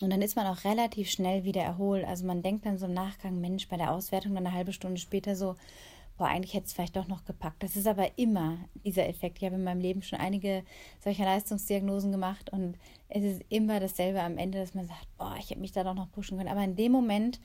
und 0.00 0.10
dann 0.10 0.22
ist 0.22 0.36
man 0.36 0.46
auch 0.46 0.64
relativ 0.64 1.10
schnell 1.10 1.44
wieder 1.44 1.62
erholt. 1.62 2.04
Also 2.04 2.24
man 2.24 2.42
denkt 2.42 2.66
dann 2.66 2.78
so 2.78 2.86
im 2.86 2.94
Nachgang, 2.94 3.40
Mensch, 3.40 3.68
bei 3.68 3.76
der 3.76 3.92
Auswertung 3.92 4.34
dann 4.34 4.46
eine 4.46 4.54
halbe 4.54 4.72
Stunde 4.72 5.00
später 5.00 5.34
so, 5.34 5.56
boah, 6.16 6.26
eigentlich 6.26 6.54
hätte 6.54 6.66
es 6.66 6.72
vielleicht 6.72 6.96
doch 6.96 7.08
noch 7.08 7.24
gepackt. 7.24 7.62
Das 7.62 7.76
ist 7.76 7.86
aber 7.86 8.18
immer 8.18 8.58
dieser 8.84 9.08
Effekt. 9.08 9.38
Ich 9.38 9.44
habe 9.44 9.56
in 9.56 9.64
meinem 9.64 9.80
Leben 9.80 10.02
schon 10.02 10.18
einige 10.18 10.64
solcher 11.02 11.24
Leistungsdiagnosen 11.24 12.12
gemacht 12.12 12.50
und 12.52 12.76
es 13.08 13.24
ist 13.24 13.42
immer 13.48 13.80
dasselbe 13.80 14.22
am 14.22 14.36
Ende, 14.36 14.58
dass 14.58 14.74
man 14.74 14.86
sagt, 14.86 15.06
boah, 15.16 15.36
ich 15.38 15.50
hätte 15.50 15.60
mich 15.60 15.72
da 15.72 15.84
doch 15.84 15.94
noch 15.94 16.10
pushen 16.10 16.36
können. 16.36 16.50
Aber 16.50 16.62
in 16.62 16.76
dem 16.76 16.92
Moment 16.92 17.40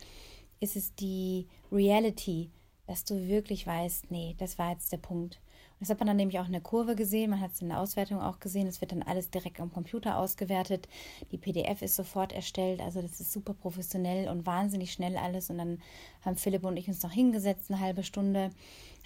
ist 0.59 0.75
es 0.75 0.93
die 0.95 1.47
Reality, 1.71 2.49
dass 2.87 3.03
du 3.05 3.27
wirklich 3.27 3.65
weißt, 3.65 4.11
nee, 4.11 4.35
das 4.37 4.57
war 4.57 4.71
jetzt 4.71 4.91
der 4.91 4.97
Punkt. 4.97 5.39
Das 5.79 5.89
hat 5.89 5.99
man 5.99 6.07
dann 6.07 6.17
nämlich 6.17 6.39
auch 6.39 6.45
in 6.45 6.53
der 6.53 6.61
Kurve 6.61 6.95
gesehen, 6.95 7.31
man 7.31 7.41
hat 7.41 7.51
es 7.51 7.61
in 7.61 7.69
der 7.69 7.79
Auswertung 7.79 8.21
auch 8.21 8.39
gesehen, 8.39 8.67
es 8.67 8.79
wird 8.79 8.91
dann 8.91 9.03
alles 9.03 9.29
direkt 9.29 9.59
am 9.59 9.71
Computer 9.71 10.17
ausgewertet, 10.17 10.87
die 11.31 11.37
PDF 11.37 11.81
ist 11.81 11.95
sofort 11.95 12.31
erstellt, 12.31 12.81
also 12.81 13.01
das 13.01 13.19
ist 13.19 13.33
super 13.33 13.53
professionell 13.53 14.29
und 14.29 14.45
wahnsinnig 14.45 14.93
schnell 14.93 15.17
alles. 15.17 15.49
Und 15.49 15.57
dann 15.57 15.79
haben 16.21 16.37
Philipp 16.37 16.63
und 16.63 16.77
ich 16.77 16.87
uns 16.87 17.03
noch 17.03 17.11
hingesetzt, 17.11 17.69
eine 17.69 17.79
halbe 17.79 18.03
Stunde, 18.03 18.51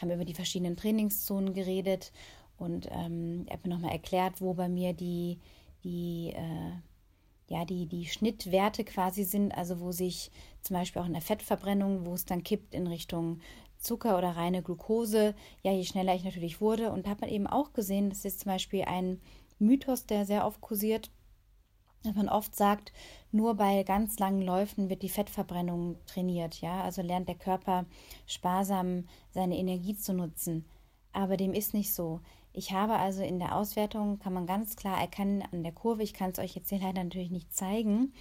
haben 0.02 0.12
über 0.12 0.26
die 0.26 0.36
verschiedenen 0.36 0.78
Trainingszonen 0.78 1.54
geredet. 1.54 2.12
Und 2.58 2.88
ähm, 2.92 3.46
er 3.48 3.54
hat 3.54 3.66
mir 3.66 3.74
nochmal 3.74 3.92
erklärt, 3.92 4.42
wo 4.42 4.54
bei 4.54 4.70
mir 4.70 4.94
die, 4.94 5.40
die 5.84 6.34
äh, 6.36 6.72
ja, 7.50 7.64
die, 7.66 7.86
die 7.86 8.06
Schnittwerte 8.06 8.84
quasi 8.84 9.24
sind, 9.24 9.54
also 9.58 9.80
wo 9.80 9.92
sich 9.92 10.32
zum 10.68 10.76
Beispiel 10.76 11.02
auch 11.02 11.08
in 11.08 11.14
der 11.14 11.22
Fettverbrennung, 11.22 12.06
wo 12.06 12.14
es 12.14 12.26
dann 12.26 12.44
kippt 12.44 12.74
in 12.74 12.88
Richtung 12.88 13.40
Zucker 13.80 14.18
oder 14.18 14.32
reine 14.36 14.64
Glucose, 14.64 15.36
ja, 15.62 15.72
je 15.72 15.84
schneller 15.84 16.16
ich 16.16 16.24
natürlich 16.24 16.62
wurde. 16.62 16.92
Und 16.92 17.06
da 17.06 17.12
hat 17.12 17.22
man 17.22 17.30
eben 17.30 17.48
auch 17.48 17.74
gesehen, 17.74 18.10
das 18.10 18.26
ist 18.26 18.42
zum 18.42 18.52
Beispiel 18.52 18.84
ein 18.84 19.22
Mythos, 19.60 20.06
der 20.06 20.26
sehr 20.26 20.46
oft 20.46 20.62
kursiert, 20.62 21.12
dass 22.04 22.16
man 22.16 22.30
oft 22.30 22.56
sagt, 22.56 22.92
nur 23.32 23.56
bei 23.56 23.84
ganz 23.84 24.20
langen 24.20 24.42
Läufen 24.42 24.90
wird 24.90 25.02
die 25.02 25.10
Fettverbrennung 25.10 25.98
trainiert, 26.06 26.62
ja, 26.62 26.82
also 26.82 27.02
lernt 27.02 27.28
der 27.28 27.36
Körper 27.36 27.86
sparsam 28.26 29.08
seine 29.32 29.58
Energie 29.58 29.96
zu 29.96 30.14
nutzen. 30.14 30.66
Aber 31.12 31.38
dem 31.38 31.54
ist 31.54 31.74
nicht 31.74 31.94
so. 31.94 32.22
Ich 32.54 32.72
habe 32.72 32.94
also 32.94 33.24
in 33.24 33.40
der 33.40 33.56
Auswertung, 33.56 34.20
kann 34.20 34.34
man 34.34 34.48
ganz 34.48 34.76
klar 34.76 35.00
erkennen 35.00 35.44
an 35.52 35.64
der 35.64 35.72
Kurve, 35.72 36.04
ich 36.04 36.14
kann 36.14 36.32
es 36.32 36.40
euch 36.40 36.56
jetzt 36.56 36.70
hier 36.70 36.80
leider 36.80 37.04
natürlich 37.04 37.32
nicht 37.32 37.54
zeigen, 37.56 38.14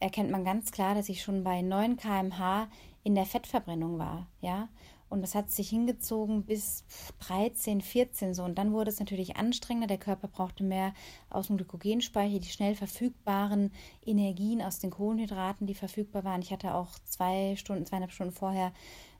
erkennt 0.00 0.30
man 0.30 0.44
ganz 0.44 0.72
klar, 0.72 0.94
dass 0.94 1.08
ich 1.08 1.22
schon 1.22 1.44
bei 1.44 1.62
9 1.62 1.96
km/h 1.96 2.68
in 3.04 3.14
der 3.14 3.26
Fettverbrennung 3.26 3.98
war, 3.98 4.26
ja. 4.40 4.68
Und 5.10 5.22
das 5.22 5.34
hat 5.34 5.50
sich 5.50 5.68
hingezogen 5.68 6.44
bis 6.44 6.84
13, 7.26 7.80
14 7.80 8.32
so. 8.32 8.44
Und 8.44 8.56
dann 8.58 8.72
wurde 8.72 8.90
es 8.90 9.00
natürlich 9.00 9.36
anstrengender. 9.36 9.88
Der 9.88 9.98
Körper 9.98 10.28
brauchte 10.28 10.62
mehr 10.62 10.94
aus 11.30 11.48
dem 11.48 11.56
Glykogenspeicher, 11.56 12.38
die 12.38 12.48
schnell 12.48 12.76
verfügbaren 12.76 13.72
Energien 14.06 14.62
aus 14.62 14.78
den 14.78 14.90
Kohlenhydraten, 14.90 15.66
die 15.66 15.74
verfügbar 15.74 16.22
waren. 16.22 16.42
Ich 16.42 16.52
hatte 16.52 16.74
auch 16.74 16.90
zwei 17.04 17.56
Stunden, 17.56 17.86
zweieinhalb 17.86 18.12
Stunden 18.12 18.32
vorher 18.32 18.72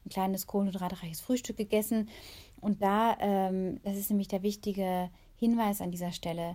ein 0.06 0.10
kleines 0.10 0.46
kohlenhydratreiches 0.46 1.20
Frühstück 1.20 1.56
gegessen. 1.56 2.08
Und 2.60 2.82
da, 2.82 3.16
ähm, 3.18 3.80
das 3.82 3.96
ist 3.96 4.10
nämlich 4.10 4.28
der 4.28 4.44
wichtige 4.44 5.10
Hinweis 5.36 5.80
an 5.80 5.90
dieser 5.90 6.12
Stelle. 6.12 6.54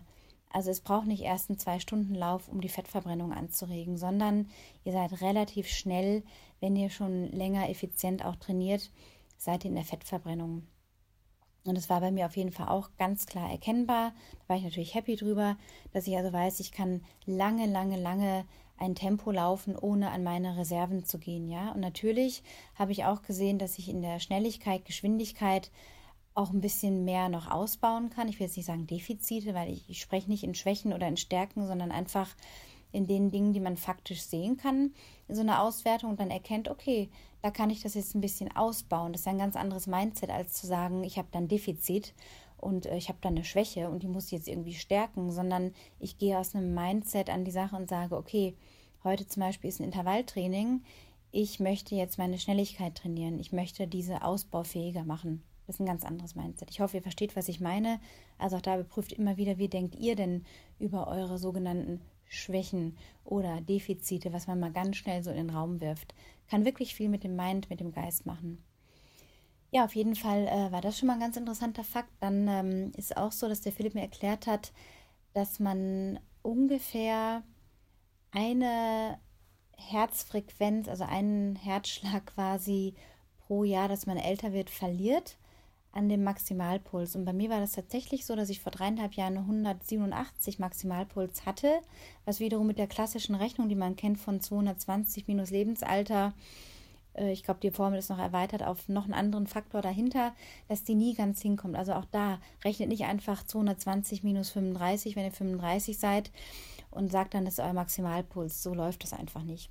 Also 0.55 0.71
es 0.71 0.79
braucht 0.79 1.05
nicht 1.05 1.21
erst 1.21 1.49
einen 1.49 1.59
zwei 1.59 1.81
Stunden 1.81 2.15
Lauf, 2.15 2.47
um 2.47 2.61
die 2.61 2.69
Fettverbrennung 2.69 3.33
anzuregen, 3.33 3.97
sondern 3.97 4.49
ihr 4.85 4.93
seid 4.93 5.19
relativ 5.19 5.67
schnell, 5.67 6.23
wenn 6.61 6.77
ihr 6.77 6.89
schon 6.89 7.29
länger 7.33 7.69
effizient 7.69 8.23
auch 8.23 8.37
trainiert, 8.37 8.89
seid 9.37 9.65
ihr 9.65 9.71
in 9.71 9.75
der 9.75 9.83
Fettverbrennung. 9.83 10.65
Und 11.65 11.77
es 11.77 11.89
war 11.89 11.99
bei 11.99 12.09
mir 12.09 12.25
auf 12.25 12.37
jeden 12.37 12.53
Fall 12.53 12.69
auch 12.69 12.91
ganz 12.97 13.25
klar 13.25 13.51
erkennbar. 13.51 14.13
Da 14.31 14.47
war 14.47 14.55
ich 14.55 14.63
natürlich 14.63 14.95
happy 14.95 15.17
drüber, 15.17 15.57
dass 15.91 16.07
ich 16.07 16.15
also 16.15 16.31
weiß, 16.31 16.61
ich 16.61 16.71
kann 16.71 17.03
lange, 17.25 17.65
lange, 17.65 17.99
lange 17.99 18.45
ein 18.77 18.95
Tempo 18.95 19.31
laufen, 19.31 19.75
ohne 19.75 20.11
an 20.11 20.23
meine 20.23 20.55
Reserven 20.55 21.03
zu 21.03 21.19
gehen, 21.19 21.49
ja. 21.49 21.73
Und 21.73 21.81
natürlich 21.81 22.43
habe 22.75 22.93
ich 22.93 23.03
auch 23.03 23.23
gesehen, 23.23 23.59
dass 23.59 23.77
ich 23.77 23.89
in 23.89 24.01
der 24.01 24.21
Schnelligkeit, 24.21 24.85
Geschwindigkeit 24.85 25.69
auch 26.35 26.51
ein 26.51 26.61
bisschen 26.61 27.05
mehr 27.05 27.29
noch 27.29 27.49
ausbauen 27.49 28.09
kann. 28.09 28.27
Ich 28.27 28.39
will 28.39 28.47
jetzt 28.47 28.57
nicht 28.57 28.65
sagen 28.65 28.85
Defizite, 28.85 29.53
weil 29.53 29.71
ich, 29.71 29.89
ich 29.89 30.01
spreche 30.01 30.29
nicht 30.29 30.43
in 30.43 30.53
Schwächen 30.53 30.93
oder 30.93 31.07
in 31.07 31.17
Stärken, 31.17 31.65
sondern 31.65 31.91
einfach 31.91 32.29
in 32.91 33.07
den 33.07 33.31
Dingen, 33.31 33.53
die 33.53 33.59
man 33.59 33.77
faktisch 33.77 34.21
sehen 34.21 34.57
kann, 34.57 34.93
in 35.27 35.35
so 35.35 35.41
einer 35.41 35.61
Auswertung 35.61 36.11
und 36.11 36.19
dann 36.19 36.31
erkennt, 36.31 36.69
okay, 36.69 37.09
da 37.41 37.51
kann 37.51 37.69
ich 37.69 37.81
das 37.81 37.93
jetzt 37.93 38.15
ein 38.15 38.21
bisschen 38.21 38.55
ausbauen. 38.55 39.11
Das 39.11 39.21
ist 39.21 39.27
ein 39.27 39.37
ganz 39.37 39.55
anderes 39.55 39.87
Mindset, 39.87 40.29
als 40.29 40.53
zu 40.53 40.67
sagen, 40.67 41.03
ich 41.03 41.17
habe 41.17 41.27
dann 41.31 41.47
Defizit 41.47 42.13
und 42.57 42.85
äh, 42.85 42.97
ich 42.97 43.09
habe 43.09 43.19
da 43.21 43.29
eine 43.29 43.43
Schwäche 43.43 43.89
und 43.89 44.03
die 44.03 44.07
muss 44.07 44.25
ich 44.25 44.31
jetzt 44.33 44.47
irgendwie 44.47 44.73
stärken, 44.73 45.31
sondern 45.31 45.73
ich 45.99 46.17
gehe 46.17 46.37
aus 46.37 46.55
einem 46.55 46.73
Mindset 46.73 47.29
an 47.29 47.45
die 47.45 47.51
Sache 47.51 47.75
und 47.75 47.89
sage, 47.89 48.15
okay, 48.15 48.55
heute 49.03 49.27
zum 49.27 49.41
Beispiel 49.41 49.69
ist 49.69 49.79
ein 49.79 49.85
Intervalltraining, 49.85 50.81
ich 51.31 51.59
möchte 51.59 51.95
jetzt 51.95 52.17
meine 52.17 52.39
Schnelligkeit 52.39 52.95
trainieren, 52.95 53.39
ich 53.39 53.51
möchte 53.51 53.87
diese 53.87 54.23
ausbaufähiger 54.23 55.03
machen. 55.03 55.43
Das 55.65 55.75
ist 55.75 55.79
ein 55.79 55.87
ganz 55.87 56.03
anderes 56.03 56.35
Mindset. 56.35 56.69
Ich 56.69 56.79
hoffe, 56.79 56.97
ihr 56.97 57.03
versteht, 57.03 57.35
was 57.35 57.47
ich 57.47 57.59
meine. 57.59 57.99
Also 58.37 58.57
auch 58.57 58.61
da 58.61 58.77
beprüft 58.77 59.13
immer 59.13 59.37
wieder, 59.37 59.57
wie 59.57 59.67
denkt 59.67 59.95
ihr 59.95 60.15
denn 60.15 60.45
über 60.79 61.07
eure 61.07 61.37
sogenannten 61.37 62.01
Schwächen 62.27 62.97
oder 63.23 63.61
Defizite, 63.61 64.33
was 64.33 64.47
man 64.47 64.59
mal 64.59 64.71
ganz 64.71 64.97
schnell 64.97 65.23
so 65.23 65.31
in 65.31 65.37
den 65.37 65.49
Raum 65.49 65.81
wirft. 65.81 66.13
Kann 66.49 66.65
wirklich 66.65 66.93
viel 66.93 67.09
mit 67.09 67.23
dem 67.23 67.35
Mind, 67.35 67.69
mit 67.69 67.79
dem 67.79 67.91
Geist 67.91 68.25
machen. 68.25 68.63
Ja, 69.71 69.85
auf 69.85 69.95
jeden 69.95 70.15
Fall 70.15 70.47
äh, 70.47 70.71
war 70.71 70.81
das 70.81 70.97
schon 70.97 71.07
mal 71.07 71.13
ein 71.13 71.19
ganz 71.19 71.37
interessanter 71.37 71.83
Fakt. 71.83 72.11
Dann 72.19 72.47
ähm, 72.47 72.91
ist 72.95 73.17
auch 73.17 73.31
so, 73.31 73.49
dass 73.49 73.61
der 73.61 73.71
Philipp 73.71 73.95
mir 73.95 74.01
erklärt 74.01 74.47
hat, 74.47 74.71
dass 75.33 75.59
man 75.59 76.19
ungefähr 76.43 77.43
eine 78.31 79.19
Herzfrequenz, 79.77 80.87
also 80.87 81.03
einen 81.03 81.55
Herzschlag 81.55 82.25
quasi 82.27 82.93
pro 83.39 83.63
Jahr, 83.63 83.87
dass 83.87 84.05
man 84.05 84.17
älter 84.17 84.53
wird, 84.53 84.69
verliert 84.69 85.37
an 85.95 86.09
dem 86.09 86.23
Maximalpuls. 86.23 87.15
Und 87.15 87.25
bei 87.25 87.33
mir 87.33 87.49
war 87.49 87.59
das 87.59 87.71
tatsächlich 87.71 88.25
so, 88.25 88.35
dass 88.35 88.49
ich 88.49 88.59
vor 88.59 88.71
dreieinhalb 88.71 89.13
Jahren 89.13 89.37
187 89.37 90.59
Maximalpuls 90.59 91.45
hatte, 91.45 91.71
was 92.25 92.39
wiederum 92.39 92.67
mit 92.67 92.77
der 92.77 92.87
klassischen 92.87 93.35
Rechnung, 93.35 93.69
die 93.69 93.75
man 93.75 93.95
kennt 93.95 94.19
von 94.19 94.41
220 94.41 95.27
minus 95.27 95.49
Lebensalter, 95.49 96.33
äh, 97.15 97.31
ich 97.31 97.43
glaube, 97.43 97.59
die 97.61 97.71
Formel 97.71 97.99
ist 97.99 98.09
noch 98.09 98.19
erweitert 98.19 98.63
auf 98.63 98.87
noch 98.87 99.05
einen 99.05 99.13
anderen 99.13 99.47
Faktor 99.47 99.81
dahinter, 99.81 100.33
dass 100.67 100.83
die 100.83 100.95
nie 100.95 101.13
ganz 101.13 101.41
hinkommt. 101.41 101.75
Also 101.75 101.93
auch 101.93 102.05
da 102.05 102.39
rechnet 102.63 102.89
nicht 102.89 103.05
einfach 103.05 103.45
220 103.45 104.23
minus 104.23 104.49
35, 104.51 105.15
wenn 105.15 105.25
ihr 105.25 105.31
35 105.31 105.97
seid 105.97 106.31
und 106.91 107.11
sagt 107.11 107.33
dann, 107.33 107.45
das 107.45 107.55
ist 107.55 107.63
euer 107.63 107.73
Maximalpuls. 107.73 108.61
So 108.61 108.73
läuft 108.73 109.03
das 109.03 109.13
einfach 109.13 109.43
nicht. 109.43 109.69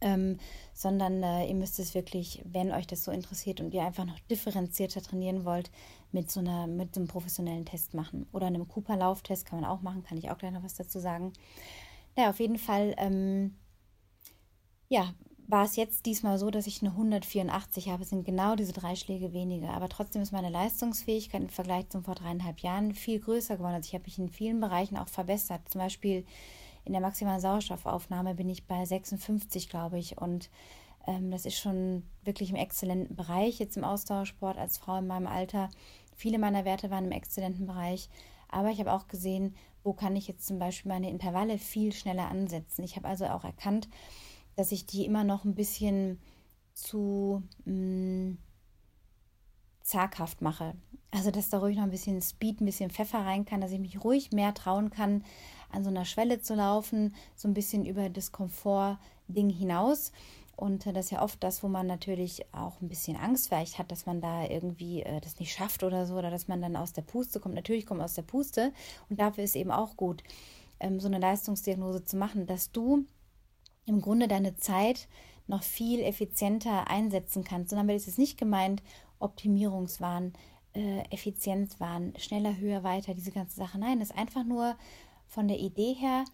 Ähm, 0.00 0.38
sondern 0.74 1.22
äh, 1.24 1.46
ihr 1.46 1.54
müsst 1.54 1.80
es 1.80 1.94
wirklich, 1.94 2.42
wenn 2.44 2.70
euch 2.70 2.86
das 2.86 3.02
so 3.02 3.10
interessiert 3.10 3.60
und 3.60 3.74
ihr 3.74 3.82
einfach 3.82 4.04
noch 4.04 4.18
differenzierter 4.30 5.02
trainieren 5.02 5.44
wollt, 5.44 5.72
mit 6.12 6.30
so 6.30 6.40
einer, 6.40 6.66
mit 6.66 6.94
so 6.94 7.00
einem 7.00 7.08
professionellen 7.08 7.64
Test 7.64 7.94
machen. 7.94 8.26
Oder 8.32 8.46
einem 8.46 8.68
Cooper-Lauftest 8.68 9.44
kann 9.44 9.60
man 9.60 9.68
auch 9.68 9.82
machen, 9.82 10.04
kann 10.04 10.18
ich 10.18 10.30
auch 10.30 10.38
gleich 10.38 10.52
noch 10.52 10.62
was 10.62 10.74
dazu 10.74 11.00
sagen. 11.00 11.32
Ja, 12.16 12.30
auf 12.30 12.40
jeden 12.40 12.58
Fall, 12.58 12.94
ähm, 12.98 13.56
ja, 14.88 15.12
war 15.48 15.64
es 15.64 15.76
jetzt 15.76 16.04
diesmal 16.04 16.38
so, 16.38 16.50
dass 16.50 16.66
ich 16.66 16.82
eine 16.82 16.90
184 16.90 17.88
habe. 17.88 18.02
Es 18.02 18.10
sind 18.10 18.26
genau 18.26 18.54
diese 18.54 18.74
drei 18.74 18.94
Schläge 18.96 19.32
weniger. 19.32 19.70
Aber 19.70 19.88
trotzdem 19.88 20.20
ist 20.20 20.30
meine 20.30 20.50
Leistungsfähigkeit 20.50 21.40
im 21.40 21.48
Vergleich 21.48 21.88
zum 21.88 22.04
vor 22.04 22.14
dreieinhalb 22.14 22.60
Jahren 22.60 22.92
viel 22.92 23.18
größer 23.18 23.56
geworden. 23.56 23.74
Also 23.74 23.86
ich 23.86 23.94
habe 23.94 24.04
mich 24.04 24.18
in 24.18 24.28
vielen 24.28 24.60
Bereichen 24.60 24.98
auch 24.98 25.08
verbessert. 25.08 25.62
Zum 25.70 25.80
Beispiel 25.80 26.26
in 26.88 26.92
der 26.94 27.02
maximalen 27.02 27.40
Sauerstoffaufnahme 27.40 28.34
bin 28.34 28.48
ich 28.48 28.66
bei 28.66 28.84
56, 28.84 29.68
glaube 29.68 29.98
ich. 29.98 30.18
Und 30.18 30.50
ähm, 31.06 31.30
das 31.30 31.46
ist 31.46 31.58
schon 31.58 32.02
wirklich 32.24 32.50
im 32.50 32.56
exzellenten 32.56 33.14
Bereich 33.14 33.58
jetzt 33.58 33.76
im 33.76 33.84
Ausdauersport 33.84 34.58
als 34.58 34.78
Frau 34.78 34.96
in 34.98 35.06
meinem 35.06 35.26
Alter. 35.26 35.68
Viele 36.16 36.38
meiner 36.38 36.64
Werte 36.64 36.90
waren 36.90 37.04
im 37.04 37.12
exzellenten 37.12 37.66
Bereich. 37.66 38.08
Aber 38.48 38.70
ich 38.70 38.80
habe 38.80 38.92
auch 38.92 39.06
gesehen, 39.06 39.54
wo 39.84 39.92
kann 39.92 40.16
ich 40.16 40.26
jetzt 40.26 40.46
zum 40.46 40.58
Beispiel 40.58 40.90
meine 40.90 41.10
Intervalle 41.10 41.58
viel 41.58 41.92
schneller 41.92 42.28
ansetzen. 42.28 42.82
Ich 42.82 42.96
habe 42.96 43.06
also 43.06 43.26
auch 43.26 43.44
erkannt, 43.44 43.88
dass 44.56 44.72
ich 44.72 44.86
die 44.86 45.04
immer 45.04 45.24
noch 45.24 45.44
ein 45.44 45.54
bisschen 45.54 46.18
zu 46.72 47.42
mh, 47.64 47.74
mm, 47.74 48.38
zaghaft 49.88 50.42
mache. 50.42 50.74
Also, 51.10 51.30
dass 51.30 51.48
da 51.48 51.58
ruhig 51.58 51.76
noch 51.76 51.84
ein 51.84 51.90
bisschen 51.90 52.20
Speed, 52.20 52.60
ein 52.60 52.66
bisschen 52.66 52.90
Pfeffer 52.90 53.20
rein 53.20 53.46
kann, 53.46 53.60
dass 53.60 53.72
ich 53.72 53.80
mich 53.80 54.04
ruhig 54.04 54.30
mehr 54.30 54.52
trauen 54.52 54.90
kann, 54.90 55.24
an 55.70 55.82
so 55.82 55.90
einer 55.90 56.04
Schwelle 56.04 56.40
zu 56.40 56.54
laufen, 56.54 57.14
so 57.34 57.48
ein 57.48 57.54
bisschen 57.54 57.86
über 57.86 58.10
das 58.10 58.30
Komfort-Ding 58.30 59.48
hinaus. 59.48 60.12
Und 60.54 60.86
äh, 60.86 60.92
das 60.92 61.06
ist 61.06 61.10
ja 61.12 61.22
oft 61.22 61.42
das, 61.42 61.62
wo 61.62 61.68
man 61.68 61.86
natürlich 61.86 62.44
auch 62.52 62.80
ein 62.82 62.88
bisschen 62.88 63.16
Angst 63.16 63.48
vielleicht 63.48 63.78
hat, 63.78 63.90
dass 63.90 64.04
man 64.06 64.20
da 64.20 64.44
irgendwie 64.44 65.02
äh, 65.02 65.20
das 65.20 65.38
nicht 65.38 65.52
schafft 65.52 65.82
oder 65.82 66.04
so, 66.04 66.16
oder 66.16 66.30
dass 66.30 66.48
man 66.48 66.60
dann 66.60 66.76
aus 66.76 66.92
der 66.92 67.02
Puste 67.02 67.40
kommt. 67.40 67.54
Natürlich 67.54 67.86
kommt 67.86 68.02
aus 68.02 68.14
der 68.14 68.22
Puste. 68.22 68.72
Und 69.08 69.18
dafür 69.18 69.44
ist 69.44 69.56
eben 69.56 69.70
auch 69.70 69.96
gut, 69.96 70.22
ähm, 70.80 71.00
so 71.00 71.06
eine 71.06 71.18
Leistungsdiagnose 71.18 72.04
zu 72.04 72.16
machen, 72.16 72.46
dass 72.46 72.70
du 72.70 73.04
im 73.86 74.02
Grunde 74.02 74.28
deine 74.28 74.56
Zeit 74.56 75.08
noch 75.46 75.62
viel 75.62 76.00
effizienter 76.00 76.88
einsetzen 76.90 77.42
kannst. 77.42 77.72
Und 77.72 77.78
damit 77.78 77.96
ist 77.96 78.08
es 78.08 78.18
nicht 78.18 78.36
gemeint, 78.36 78.82
Optimierungswahn, 79.20 80.32
äh, 80.74 81.02
Effizienzwahn, 81.10 82.14
schneller, 82.18 82.56
höher, 82.56 82.82
weiter, 82.84 83.14
diese 83.14 83.32
ganze 83.32 83.56
Sache. 83.56 83.78
Nein, 83.78 84.00
es 84.00 84.10
ist 84.10 84.16
einfach 84.18 84.44
nur 84.44 84.76
von 85.26 85.48
der 85.48 85.58
Idee 85.58 85.94
her, 85.94 86.24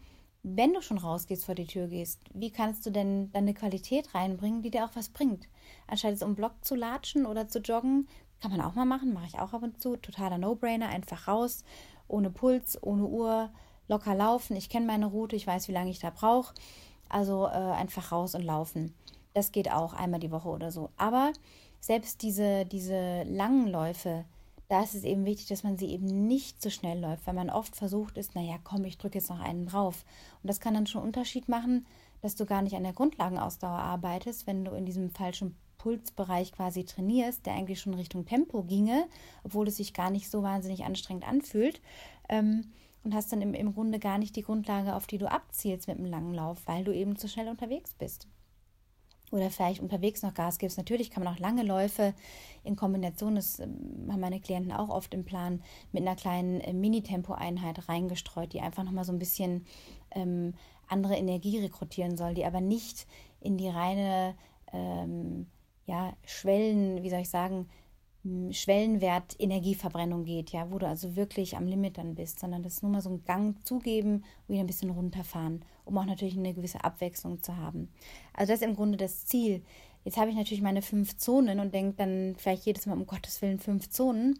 wenn 0.47 0.75
du 0.75 0.83
schon 0.83 0.99
rausgehst, 0.99 1.47
vor 1.47 1.55
die 1.55 1.67
Tür 1.67 1.89
gehst, 1.89 2.21
wie 2.35 2.51
kannst 2.51 2.85
du 2.85 2.91
denn 2.91 3.33
deine 3.33 3.55
Qualität 3.55 4.15
reinbringen, 4.15 4.61
die 4.61 4.71
dir 4.71 4.85
auch 4.85 4.95
was 4.95 5.09
bringt? 5.09 5.49
Anstatt 5.87 6.11
jetzt 6.11 6.23
um 6.23 6.35
Block 6.35 6.53
zu 6.63 6.75
latschen 6.75 7.25
oder 7.25 7.49
zu 7.49 7.61
joggen, 7.61 8.07
kann 8.43 8.51
man 8.51 8.61
auch 8.61 8.75
mal 8.75 8.85
machen, 8.85 9.15
mache 9.15 9.27
ich 9.27 9.39
auch 9.39 9.55
ab 9.55 9.63
und 9.63 9.81
zu. 9.81 9.97
Totaler 9.97 10.37
No-Brainer, 10.37 10.89
einfach 10.89 11.29
raus, 11.29 11.65
ohne 12.09 12.29
Puls, 12.29 12.79
ohne 12.83 13.07
Uhr, 13.07 13.51
locker 13.89 14.15
laufen. 14.15 14.55
Ich 14.55 14.69
kenne 14.69 14.85
meine 14.85 15.07
Route, 15.07 15.35
ich 15.35 15.47
weiß, 15.47 15.67
wie 15.69 15.73
lange 15.73 15.91
ich 15.91 15.99
da 15.99 16.11
brauche. 16.11 16.55
Also 17.09 17.47
äh, 17.47 17.51
einfach 17.51 18.13
raus 18.13 18.35
und 18.35 18.43
laufen. 18.43 18.95
Das 19.33 19.51
geht 19.51 19.73
auch 19.73 19.95
einmal 19.95 20.21
die 20.21 20.31
Woche 20.31 20.49
oder 20.51 20.71
so. 20.71 20.91
Aber 20.99 21.33
selbst 21.85 22.23
diese, 22.23 22.65
diese 22.65 23.25
langen 23.25 23.69
Läufe, 23.69 24.25
da 24.69 24.83
ist 24.83 24.95
es 24.95 25.05
eben 25.05 25.27
wichtig, 25.27 25.49
dass 25.49 25.65
man 25.65 25.77
sie 25.77 25.91
eben 25.91 26.27
nicht 26.27 26.63
so 26.63 26.71
schnell 26.71 26.99
läuft, 26.99 27.27
weil 27.27 27.35
man 27.35 27.51
oft 27.51 27.77
versucht 27.77 28.17
ist, 28.17 28.35
naja, 28.35 28.57
komm, 28.65 28.87
ich 28.87 28.97
drücke 28.97 29.19
jetzt 29.19 29.29
noch 29.29 29.41
einen 29.41 29.67
drauf. 29.67 30.07
Und 30.43 30.49
das 30.49 30.61
kann 30.61 30.73
dann 30.73 30.87
schon 30.87 31.03
Unterschied 31.03 31.47
machen, 31.47 31.85
dass 32.23 32.37
du 32.37 32.47
gar 32.47 32.63
nicht 32.63 32.75
an 32.75 32.85
der 32.85 32.95
Grundlagenausdauer 32.95 33.79
arbeitest, 33.79 34.47
wenn 34.47 34.65
du 34.65 34.73
in 34.73 34.87
diesem 34.87 35.11
falschen 35.11 35.55
Pulsbereich 35.77 36.53
quasi 36.53 36.87
trainierst, 36.87 37.45
der 37.45 37.53
eigentlich 37.53 37.83
schon 37.83 37.93
Richtung 37.93 38.25
Tempo 38.25 38.63
ginge, 38.63 39.07
obwohl 39.43 39.69
es 39.69 39.77
sich 39.77 39.93
gar 39.93 40.09
nicht 40.09 40.31
so 40.31 40.43
wahnsinnig 40.43 40.85
anstrengend 40.85 41.29
anfühlt. 41.29 41.83
Ähm, 42.31 42.73
und 43.03 43.15
hast 43.15 43.31
dann 43.31 43.43
im, 43.43 43.53
im 43.53 43.75
Grunde 43.75 43.99
gar 43.99 44.17
nicht 44.17 44.35
die 44.37 44.43
Grundlage, 44.43 44.95
auf 44.95 45.07
die 45.07 45.19
du 45.19 45.31
abzielst 45.31 45.87
mit 45.87 45.99
einem 45.99 46.07
langen 46.07 46.33
Lauf, 46.33 46.63
weil 46.65 46.83
du 46.83 46.95
eben 46.95 47.17
zu 47.17 47.29
schnell 47.29 47.49
unterwegs 47.49 47.93
bist. 47.99 48.27
Oder 49.35 49.51
vielleicht 49.51 49.81
unterwegs 49.81 50.23
noch 50.23 50.33
Gas 50.33 50.59
gibst. 50.59 50.79
Natürlich 50.79 51.11
kann 51.11 51.25
man 51.25 51.35
auch 51.35 51.41
lange 51.41 51.65
Läufe 51.65 52.15
in 52.63 52.77
Kombination, 52.77 53.35
das 53.35 53.59
ähm, 53.59 54.09
haben 54.09 54.21
meine 54.21 54.39
Klienten 54.39 54.71
auch 54.71 54.91
oft 54.91 55.13
im 55.13 55.25
Plan, 55.25 55.61
mit 55.91 56.03
einer 56.03 56.15
kleinen 56.15 56.61
äh, 56.61 56.73
Mini-Tempo-Einheit 56.73 57.89
reingestreut, 57.89 58.53
die 58.53 58.61
einfach 58.61 58.85
nochmal 58.85 59.05
so 59.05 59.13
ein 59.13 59.19
bisschen 59.19 59.67
ähm, 60.13 60.55
andere 60.87 61.17
Energie 61.17 61.59
rekrutieren 61.59 62.17
soll, 62.17 62.35
die 62.35 62.45
aber 62.45 62.61
nicht 62.61 63.09
in 63.41 63.59
die 63.59 63.69
reine 63.69 64.37
ähm, 64.73 65.47
ja, 65.87 66.13
Schwellen, 66.25 67.03
wie 67.03 67.11
soll 67.11 67.21
ich 67.21 67.31
sagen, 67.31 67.69
Schwellenwert 68.53 69.37
Energieverbrennung 69.39 70.25
geht, 70.25 70.51
ja, 70.51 70.71
wo 70.71 70.79
du 70.79 70.89
also 70.89 71.15
wirklich 71.15 71.57
am 71.57 71.67
Limit 71.67 71.99
dann 71.99 72.15
bist, 72.15 72.41
sondern 72.41 72.63
das 72.63 72.75
ist 72.75 72.83
nur 72.83 72.93
mal 72.93 73.03
so 73.03 73.11
ein 73.11 73.25
Gang 73.25 73.63
zugeben, 73.67 74.25
wieder 74.49 74.61
ein 74.61 74.67
bisschen 74.67 74.91
runterfahren, 74.91 75.63
um 75.85 75.99
auch 75.99 76.07
natürlich 76.07 76.37
eine 76.37 76.55
gewisse 76.55 76.83
Abwechslung 76.83 77.43
zu 77.43 77.57
haben. 77.57 77.91
Also 78.33 78.53
das 78.53 78.63
ist 78.63 78.67
im 78.67 78.77
Grunde 78.77 78.97
das 78.97 79.27
Ziel. 79.27 79.63
Jetzt 80.05 80.17
habe 80.17 80.31
ich 80.31 80.37
natürlich 80.37 80.63
meine 80.63 80.81
fünf 80.81 81.19
Zonen 81.19 81.61
und 81.61 81.75
denke 81.75 81.97
dann 81.97 82.35
vielleicht 82.37 82.65
jedes 82.65 82.87
Mal, 82.87 82.95
um 82.95 83.07
Gottes 83.07 83.43
Willen, 83.43 83.59
fünf 83.59 83.91
Zonen. 83.91 84.39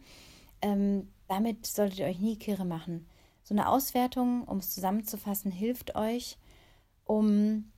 Ähm, 0.63 1.09
damit 1.29 1.67
solltet 1.67 1.99
ihr 1.99 2.07
euch 2.07 2.21
nie 2.21 2.37
kirre 2.37 2.65
machen. 2.65 3.07
So 3.43 3.55
eine 3.55 3.69
Auswertung, 3.69 4.45
um 4.45 4.59
es 4.59 4.71
zusammenzufassen, 4.75 5.51
hilft 5.51 5.95
euch, 5.95 6.39
um 7.05 7.71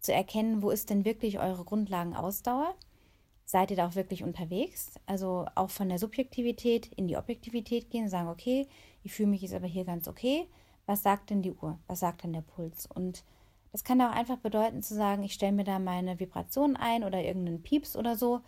zu 0.00 0.12
erkennen, 0.12 0.62
wo 0.62 0.70
ist 0.70 0.90
denn 0.90 1.04
wirklich 1.04 1.38
eure 1.38 1.64
Grundlagenausdauer 1.64 2.74
seid 3.44 3.70
ihr 3.70 3.76
da 3.76 3.88
auch 3.88 3.94
wirklich 3.94 4.22
unterwegs? 4.24 4.94
Also 5.06 5.46
auch 5.54 5.70
von 5.70 5.88
der 5.88 5.98
Subjektivität 5.98 6.86
in 6.96 7.06
die 7.06 7.16
Objektivität 7.16 7.90
gehen, 7.90 8.08
sagen, 8.08 8.28
okay, 8.28 8.66
ich 9.02 9.12
fühle 9.12 9.28
mich 9.28 9.42
jetzt 9.42 9.54
aber 9.54 9.66
hier 9.66 9.84
ganz 9.84 10.08
okay. 10.08 10.46
Was 10.86 11.02
sagt 11.02 11.30
denn 11.30 11.42
die 11.42 11.52
Uhr? 11.52 11.78
Was 11.86 12.00
sagt 12.00 12.24
denn 12.24 12.32
der 12.32 12.42
Puls? 12.42 12.86
Und 12.86 13.24
das 13.72 13.84
kann 13.84 14.00
auch 14.00 14.12
einfach 14.12 14.38
bedeuten 14.38 14.82
zu 14.82 14.94
sagen, 14.94 15.22
ich 15.24 15.34
stelle 15.34 15.52
mir 15.52 15.64
da 15.64 15.78
meine 15.78 16.20
Vibration 16.20 16.76
ein 16.76 17.04
oder 17.04 17.22
irgendeinen 17.22 17.62
Pieps 17.62 17.96
oder 17.96 18.16
so. 18.16 18.40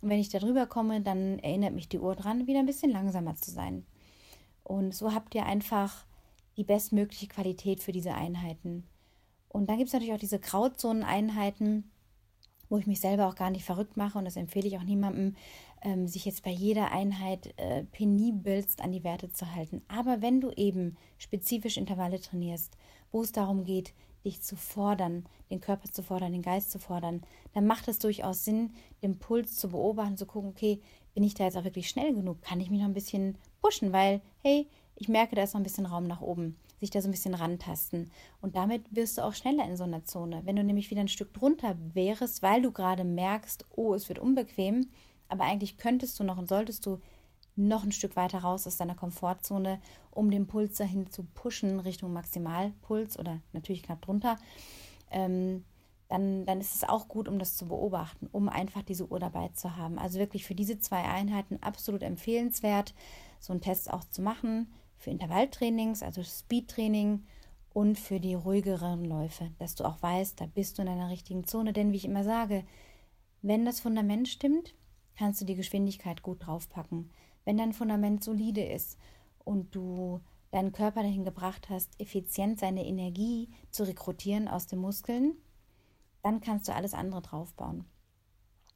Und 0.00 0.08
wenn 0.08 0.20
ich 0.20 0.30
da 0.30 0.38
drüber 0.38 0.66
komme, 0.66 1.00
dann 1.00 1.38
erinnert 1.40 1.74
mich 1.74 1.88
die 1.88 1.98
Uhr 1.98 2.16
dran, 2.16 2.46
wieder 2.46 2.60
ein 2.60 2.66
bisschen 2.66 2.90
langsamer 2.90 3.34
zu 3.36 3.50
sein. 3.50 3.84
Und 4.64 4.94
so 4.94 5.12
habt 5.12 5.34
ihr 5.34 5.44
einfach 5.44 6.06
die 6.56 6.64
bestmögliche 6.64 7.26
Qualität 7.26 7.82
für 7.82 7.92
diese 7.92 8.14
Einheiten. 8.14 8.86
Und 9.48 9.68
dann 9.68 9.78
gibt 9.78 9.88
es 9.88 9.92
natürlich 9.92 10.14
auch 10.14 10.18
diese 10.18 10.38
Grauzoneneinheiten, 10.38 11.89
wo 12.70 12.78
ich 12.78 12.86
mich 12.86 13.00
selber 13.00 13.28
auch 13.28 13.34
gar 13.34 13.50
nicht 13.50 13.64
verrückt 13.64 13.98
mache 13.98 14.16
und 14.16 14.24
das 14.24 14.36
empfehle 14.36 14.66
ich 14.66 14.78
auch 14.78 14.82
niemandem, 14.84 15.36
ähm, 15.82 16.06
sich 16.06 16.24
jetzt 16.24 16.42
bei 16.42 16.50
jeder 16.50 16.92
Einheit 16.92 17.52
äh, 17.58 17.84
penibelst 17.84 18.80
an 18.80 18.92
die 18.92 19.04
Werte 19.04 19.30
zu 19.30 19.54
halten. 19.54 19.82
Aber 19.88 20.22
wenn 20.22 20.40
du 20.40 20.50
eben 20.52 20.96
spezifisch 21.18 21.76
Intervalle 21.76 22.20
trainierst, 22.20 22.78
wo 23.12 23.22
es 23.22 23.32
darum 23.32 23.64
geht, 23.64 23.92
dich 24.24 24.40
zu 24.42 24.56
fordern, 24.56 25.24
den 25.50 25.60
Körper 25.60 25.90
zu 25.90 26.02
fordern, 26.02 26.32
den 26.32 26.42
Geist 26.42 26.70
zu 26.70 26.78
fordern, 26.78 27.22
dann 27.54 27.66
macht 27.66 27.88
es 27.88 27.98
durchaus 27.98 28.44
Sinn, 28.44 28.72
den 29.02 29.18
Puls 29.18 29.56
zu 29.56 29.70
beobachten, 29.70 30.16
zu 30.16 30.26
gucken, 30.26 30.50
okay, 30.50 30.80
bin 31.14 31.24
ich 31.24 31.34
da 31.34 31.44
jetzt 31.44 31.56
auch 31.56 31.64
wirklich 31.64 31.88
schnell 31.88 32.14
genug? 32.14 32.40
Kann 32.42 32.60
ich 32.60 32.70
mich 32.70 32.80
noch 32.80 32.86
ein 32.86 32.94
bisschen 32.94 33.36
pushen? 33.60 33.92
Weil, 33.92 34.20
hey, 34.42 34.68
ich 35.00 35.08
merke, 35.08 35.34
da 35.34 35.42
ist 35.42 35.54
noch 35.54 35.60
ein 35.60 35.64
bisschen 35.64 35.86
Raum 35.86 36.06
nach 36.06 36.20
oben, 36.20 36.58
sich 36.78 36.90
da 36.90 37.00
so 37.00 37.08
ein 37.08 37.12
bisschen 37.12 37.32
rantasten. 37.32 38.10
Und 38.42 38.54
damit 38.54 38.94
wirst 38.94 39.16
du 39.16 39.22
auch 39.22 39.32
schneller 39.32 39.64
in 39.64 39.78
so 39.78 39.84
einer 39.84 40.04
Zone. 40.04 40.42
Wenn 40.44 40.56
du 40.56 40.62
nämlich 40.62 40.90
wieder 40.90 41.00
ein 41.00 41.08
Stück 41.08 41.32
drunter 41.32 41.74
wärst, 41.94 42.42
weil 42.42 42.60
du 42.60 42.70
gerade 42.70 43.02
merkst, 43.02 43.64
oh, 43.74 43.94
es 43.94 44.10
wird 44.10 44.18
unbequem, 44.18 44.90
aber 45.28 45.44
eigentlich 45.44 45.78
könntest 45.78 46.20
du 46.20 46.24
noch 46.24 46.36
und 46.36 46.50
solltest 46.50 46.84
du 46.84 47.00
noch 47.56 47.82
ein 47.82 47.92
Stück 47.92 48.14
weiter 48.14 48.40
raus 48.40 48.66
aus 48.66 48.76
deiner 48.76 48.94
Komfortzone, 48.94 49.80
um 50.10 50.30
den 50.30 50.46
Puls 50.46 50.76
dahin 50.76 51.10
zu 51.10 51.24
pushen 51.24 51.80
Richtung 51.80 52.12
Maximalpuls 52.12 53.18
oder 53.18 53.40
natürlich 53.54 53.82
knapp 53.82 54.02
drunter, 54.02 54.36
ähm, 55.10 55.64
dann, 56.08 56.44
dann 56.44 56.60
ist 56.60 56.74
es 56.74 56.86
auch 56.86 57.08
gut, 57.08 57.26
um 57.26 57.38
das 57.38 57.56
zu 57.56 57.68
beobachten, 57.68 58.28
um 58.32 58.50
einfach 58.50 58.82
diese 58.82 59.10
Uhr 59.10 59.18
dabei 59.18 59.48
zu 59.54 59.76
haben. 59.76 59.98
Also 59.98 60.18
wirklich 60.18 60.44
für 60.44 60.54
diese 60.54 60.78
zwei 60.78 61.04
Einheiten 61.04 61.62
absolut 61.62 62.02
empfehlenswert, 62.02 62.94
so 63.38 63.54
einen 63.54 63.62
Test 63.62 63.90
auch 63.90 64.04
zu 64.04 64.20
machen, 64.20 64.66
für 65.00 65.10
Intervalltrainings, 65.10 66.02
also 66.02 66.22
Speedtraining 66.22 67.24
und 67.72 67.98
für 67.98 68.20
die 68.20 68.34
ruhigeren 68.34 69.04
Läufe, 69.06 69.50
dass 69.58 69.74
du 69.74 69.84
auch 69.84 70.00
weißt, 70.02 70.40
da 70.40 70.46
bist 70.46 70.76
du 70.76 70.82
in 70.82 70.88
einer 70.88 71.08
richtigen 71.08 71.44
Zone. 71.44 71.72
Denn 71.72 71.90
wie 71.92 71.96
ich 71.96 72.04
immer 72.04 72.22
sage, 72.22 72.64
wenn 73.40 73.64
das 73.64 73.80
Fundament 73.80 74.28
stimmt, 74.28 74.74
kannst 75.16 75.40
du 75.40 75.46
die 75.46 75.54
Geschwindigkeit 75.54 76.22
gut 76.22 76.46
draufpacken. 76.46 77.10
Wenn 77.46 77.56
dein 77.56 77.72
Fundament 77.72 78.22
solide 78.22 78.62
ist 78.62 78.98
und 79.44 79.74
du 79.74 80.20
deinen 80.50 80.72
Körper 80.72 81.02
dahin 81.02 81.24
gebracht 81.24 81.70
hast, 81.70 81.98
effizient 81.98 82.60
seine 82.60 82.84
Energie 82.84 83.48
zu 83.70 83.84
rekrutieren 83.84 84.48
aus 84.48 84.66
den 84.66 84.80
Muskeln, 84.80 85.34
dann 86.22 86.42
kannst 86.42 86.68
du 86.68 86.74
alles 86.74 86.92
andere 86.92 87.22
draufbauen. 87.22 87.86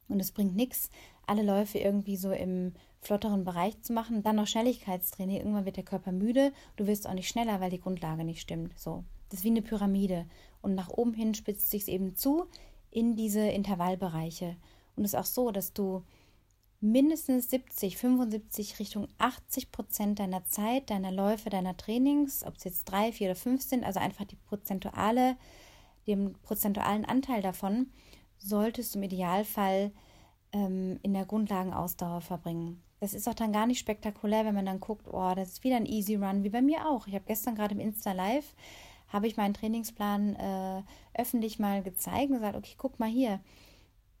Und 0.07 0.19
es 0.19 0.31
bringt 0.31 0.55
nichts, 0.55 0.89
alle 1.25 1.43
Läufe 1.43 1.79
irgendwie 1.79 2.17
so 2.17 2.31
im 2.31 2.73
flotteren 3.01 3.43
Bereich 3.43 3.81
zu 3.81 3.93
machen, 3.93 4.23
dann 4.23 4.35
noch 4.35 4.47
Schnelligkeitstraining. 4.47 5.37
Irgendwann 5.37 5.65
wird 5.65 5.77
der 5.77 5.83
Körper 5.83 6.11
müde, 6.11 6.51
du 6.75 6.87
wirst 6.87 7.07
auch 7.07 7.13
nicht 7.13 7.29
schneller, 7.29 7.61
weil 7.61 7.69
die 7.69 7.79
Grundlage 7.79 8.23
nicht 8.23 8.41
stimmt. 8.41 8.77
So, 8.77 9.03
das 9.29 9.39
ist 9.39 9.43
wie 9.45 9.49
eine 9.49 9.61
Pyramide. 9.61 10.25
Und 10.61 10.75
nach 10.75 10.89
oben 10.89 11.13
hin 11.13 11.33
spitzt 11.33 11.69
sich 11.69 11.83
es 11.83 11.87
eben 11.87 12.15
zu 12.15 12.45
in 12.91 13.15
diese 13.15 13.41
Intervallbereiche. 13.41 14.55
Und 14.95 15.05
es 15.05 15.13
ist 15.13 15.19
auch 15.19 15.25
so, 15.25 15.51
dass 15.51 15.73
du 15.73 16.03
mindestens 16.81 17.49
70, 17.49 17.97
75 17.97 18.79
Richtung 18.79 19.07
80 19.17 19.71
Prozent 19.71 20.19
deiner 20.19 20.45
Zeit, 20.45 20.89
deiner 20.89 21.11
Läufe, 21.11 21.49
deiner 21.49 21.75
Trainings, 21.75 22.43
ob 22.45 22.55
es 22.55 22.63
jetzt 22.63 22.85
drei, 22.85 23.11
vier 23.11 23.27
oder 23.27 23.35
fünf 23.35 23.61
sind, 23.61 23.83
also 23.83 23.99
einfach 23.99 24.25
die 24.25 24.35
prozentuale, 24.35 25.35
den 26.07 26.33
prozentualen 26.33 27.05
Anteil 27.05 27.41
davon, 27.41 27.87
solltest 28.37 28.93
du 28.93 28.99
im 28.99 29.03
Idealfall 29.03 29.91
ähm, 30.51 30.99
in 31.03 31.13
der 31.13 31.25
Grundlagenausdauer 31.25 32.21
verbringen. 32.21 32.81
Das 32.99 33.13
ist 33.13 33.27
auch 33.27 33.33
dann 33.33 33.51
gar 33.51 33.67
nicht 33.67 33.79
spektakulär, 33.79 34.45
wenn 34.45 34.55
man 34.55 34.65
dann 34.65 34.79
guckt, 34.79 35.07
oh, 35.11 35.33
das 35.35 35.49
ist 35.49 35.63
wieder 35.63 35.75
ein 35.75 35.85
Easy 35.85 36.15
Run, 36.15 36.43
wie 36.43 36.49
bei 36.49 36.61
mir 36.61 36.87
auch. 36.87 37.07
Ich 37.07 37.13
habe 37.13 37.25
gestern 37.27 37.55
gerade 37.55 37.75
im 37.75 37.81
Insta 37.81 38.13
Live, 38.13 38.55
habe 39.09 39.27
ich 39.27 39.37
meinen 39.37 39.53
Trainingsplan 39.53 40.35
äh, 40.35 40.83
öffentlich 41.13 41.59
mal 41.59 41.83
gezeigt 41.83 42.29
und 42.29 42.37
gesagt, 42.37 42.55
okay, 42.55 42.75
guck 42.77 42.99
mal 42.99 43.09
hier, 43.09 43.39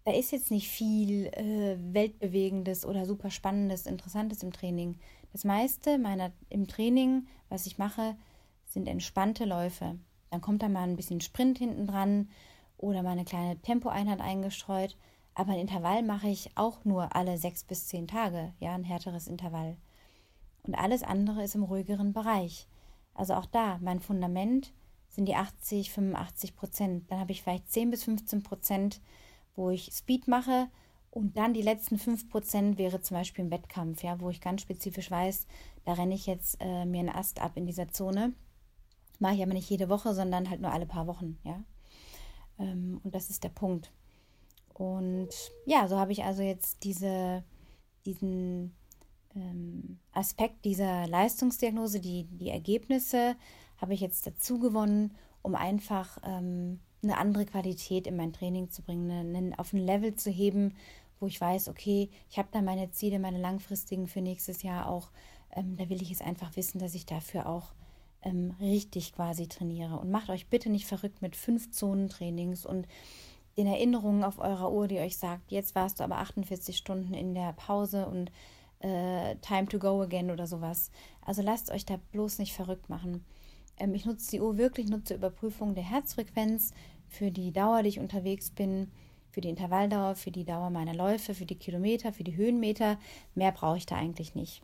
da 0.03 0.11
ist 0.11 0.31
jetzt 0.31 0.51
nicht 0.51 0.67
viel 0.67 1.27
äh, 1.27 1.77
Weltbewegendes 1.79 2.85
oder 2.85 3.05
super 3.05 3.31
Spannendes, 3.31 3.87
Interessantes 3.87 4.43
im 4.43 4.53
Training. 4.53 4.99
Das 5.31 5.43
meiste 5.45 5.97
meiner 5.97 6.31
im 6.49 6.67
Training, 6.67 7.27
was 7.49 7.65
ich 7.65 7.77
mache, 7.77 8.15
sind 8.67 8.87
entspannte 8.87 9.45
Läufe. 9.45 9.97
Dann 10.29 10.41
kommt 10.41 10.61
da 10.61 10.69
mal 10.69 10.83
ein 10.83 10.95
bisschen 10.95 11.21
Sprint 11.21 11.57
hinten 11.57 11.87
dran 11.87 12.29
oder 12.77 13.03
mal 13.03 13.11
eine 13.11 13.25
kleine 13.25 13.59
Tempoeinheit 13.61 14.21
eingestreut. 14.21 14.97
Aber 15.33 15.51
ein 15.51 15.59
Intervall 15.59 16.03
mache 16.03 16.29
ich 16.29 16.49
auch 16.55 16.85
nur 16.85 17.15
alle 17.15 17.37
sechs 17.37 17.63
bis 17.63 17.87
zehn 17.87 18.07
Tage, 18.07 18.53
ja, 18.59 18.73
ein 18.73 18.83
härteres 18.83 19.27
Intervall. 19.27 19.77
Und 20.63 20.75
alles 20.75 21.03
andere 21.03 21.43
ist 21.43 21.55
im 21.55 21.63
ruhigeren 21.63 22.13
Bereich. 22.13 22.67
Also 23.13 23.33
auch 23.33 23.45
da, 23.45 23.77
mein 23.81 23.99
Fundament 23.99 24.73
sind 25.09 25.25
die 25.25 25.35
80, 25.35 25.91
85 25.91 26.55
Prozent. 26.55 27.11
Dann 27.11 27.19
habe 27.19 27.31
ich 27.31 27.43
vielleicht 27.43 27.71
10 27.71 27.91
bis 27.91 28.03
15 28.03 28.43
Prozent 28.43 29.01
wo 29.55 29.69
ich 29.69 29.89
Speed 29.91 30.27
mache 30.27 30.67
und 31.11 31.37
dann 31.37 31.53
die 31.53 31.61
letzten 31.61 31.95
5% 31.95 32.77
wäre 32.77 33.01
zum 33.01 33.15
Beispiel 33.15 33.45
ein 33.45 33.51
Wettkampf, 33.51 34.03
ja, 34.03 34.19
wo 34.19 34.29
ich 34.29 34.41
ganz 34.41 34.61
spezifisch 34.61 35.09
weiß, 35.09 35.47
da 35.85 35.93
renne 35.93 36.15
ich 36.15 36.25
jetzt 36.25 36.57
äh, 36.59 36.85
mir 36.85 36.99
einen 36.99 37.09
Ast 37.09 37.41
ab 37.41 37.53
in 37.55 37.65
dieser 37.65 37.89
Zone. 37.89 38.33
Mache 39.19 39.35
ich 39.35 39.43
aber 39.43 39.53
nicht 39.53 39.69
jede 39.69 39.87
Woche, 39.87 40.13
sondern 40.13 40.49
halt 40.49 40.61
nur 40.61 40.71
alle 40.71 40.85
paar 40.85 41.07
Wochen, 41.07 41.39
ja. 41.43 41.63
Ähm, 42.59 42.99
und 43.03 43.13
das 43.15 43.29
ist 43.29 43.43
der 43.43 43.49
Punkt. 43.49 43.91
Und 44.73 45.29
ja, 45.65 45.87
so 45.87 45.97
habe 45.97 46.11
ich 46.11 46.23
also 46.23 46.41
jetzt 46.41 46.83
diese, 46.83 47.43
diesen 48.05 48.75
ähm, 49.35 49.99
Aspekt 50.11 50.65
dieser 50.65 51.07
Leistungsdiagnose, 51.07 51.99
die, 51.99 52.25
die 52.25 52.49
Ergebnisse, 52.49 53.35
habe 53.77 53.93
ich 53.93 54.01
jetzt 54.01 54.27
dazu 54.27 54.59
gewonnen, 54.59 55.15
um 55.41 55.55
einfach 55.55 56.17
ähm, 56.23 56.79
eine 57.03 57.17
andere 57.17 57.45
Qualität 57.45 58.07
in 58.07 58.15
mein 58.15 58.33
Training 58.33 58.69
zu 58.69 58.81
bringen, 58.81 59.35
eine, 59.35 59.59
auf 59.59 59.73
ein 59.73 59.79
Level 59.79 60.15
zu 60.15 60.29
heben, 60.29 60.73
wo 61.19 61.27
ich 61.27 61.39
weiß, 61.39 61.69
okay, 61.69 62.09
ich 62.29 62.37
habe 62.37 62.49
da 62.51 62.61
meine 62.61 62.91
Ziele, 62.91 63.19
meine 63.19 63.39
langfristigen 63.39 64.07
für 64.07 64.21
nächstes 64.21 64.63
Jahr 64.63 64.89
auch. 64.89 65.09
Ähm, 65.51 65.77
da 65.77 65.89
will 65.89 66.01
ich 66.01 66.11
es 66.11 66.21
einfach 66.21 66.55
wissen, 66.55 66.79
dass 66.79 66.95
ich 66.95 67.05
dafür 67.05 67.47
auch 67.47 67.73
ähm, 68.25 68.53
richtig 68.59 69.13
quasi 69.13 69.47
trainiere. 69.47 69.97
Und 69.97 70.11
macht 70.11 70.29
euch 70.29 70.47
bitte 70.47 70.69
nicht 70.69 70.85
verrückt 70.85 71.21
mit 71.21 71.35
fünf 71.35 71.71
Zonentrainings 71.71 72.65
und 72.65 72.87
den 73.55 73.67
Erinnerungen 73.67 74.25
auf 74.25 74.39
eurer 74.39 74.71
Uhr, 74.71 74.87
die 74.89 74.99
euch 74.99 75.17
sagt, 75.17 75.51
jetzt 75.51 75.75
warst 75.75 75.99
du 75.99 76.03
aber 76.03 76.17
48 76.17 76.75
Stunden 76.75 77.13
in 77.13 77.33
der 77.33 77.53
Pause 77.53 78.05
und 78.07 78.31
äh, 78.79 79.35
time 79.37 79.67
to 79.67 79.79
go 79.79 80.01
again 80.01 80.29
oder 80.31 80.47
sowas. 80.47 80.91
Also 81.21 81.41
lasst 81.41 81.71
euch 81.71 81.85
da 81.85 81.97
bloß 82.11 82.39
nicht 82.39 82.53
verrückt 82.53 82.89
machen. 82.89 83.23
Ähm, 83.77 83.93
ich 83.93 84.05
nutze 84.05 84.31
die 84.31 84.41
Uhr 84.41 84.57
wirklich 84.57 84.89
nur 84.89 85.05
zur 85.05 85.17
Überprüfung 85.17 85.73
der 85.75 85.89
Herzfrequenz, 85.89 86.73
für 87.07 87.31
die 87.31 87.53
Dauer, 87.53 87.83
die 87.83 87.89
ich 87.89 87.99
unterwegs 87.99 88.49
bin, 88.49 88.91
für 89.31 89.39
die 89.39 89.49
Intervalldauer, 89.49 90.15
für 90.15 90.31
die 90.31 90.43
Dauer 90.43 90.69
meiner 90.69 90.93
Läufe, 90.93 91.33
für 91.33 91.45
die 91.45 91.57
Kilometer, 91.57 92.11
für 92.11 92.23
die 92.23 92.35
Höhenmeter. 92.35 92.97
Mehr 93.35 93.51
brauche 93.51 93.77
ich 93.77 93.85
da 93.85 93.95
eigentlich 93.95 94.35
nicht. 94.35 94.61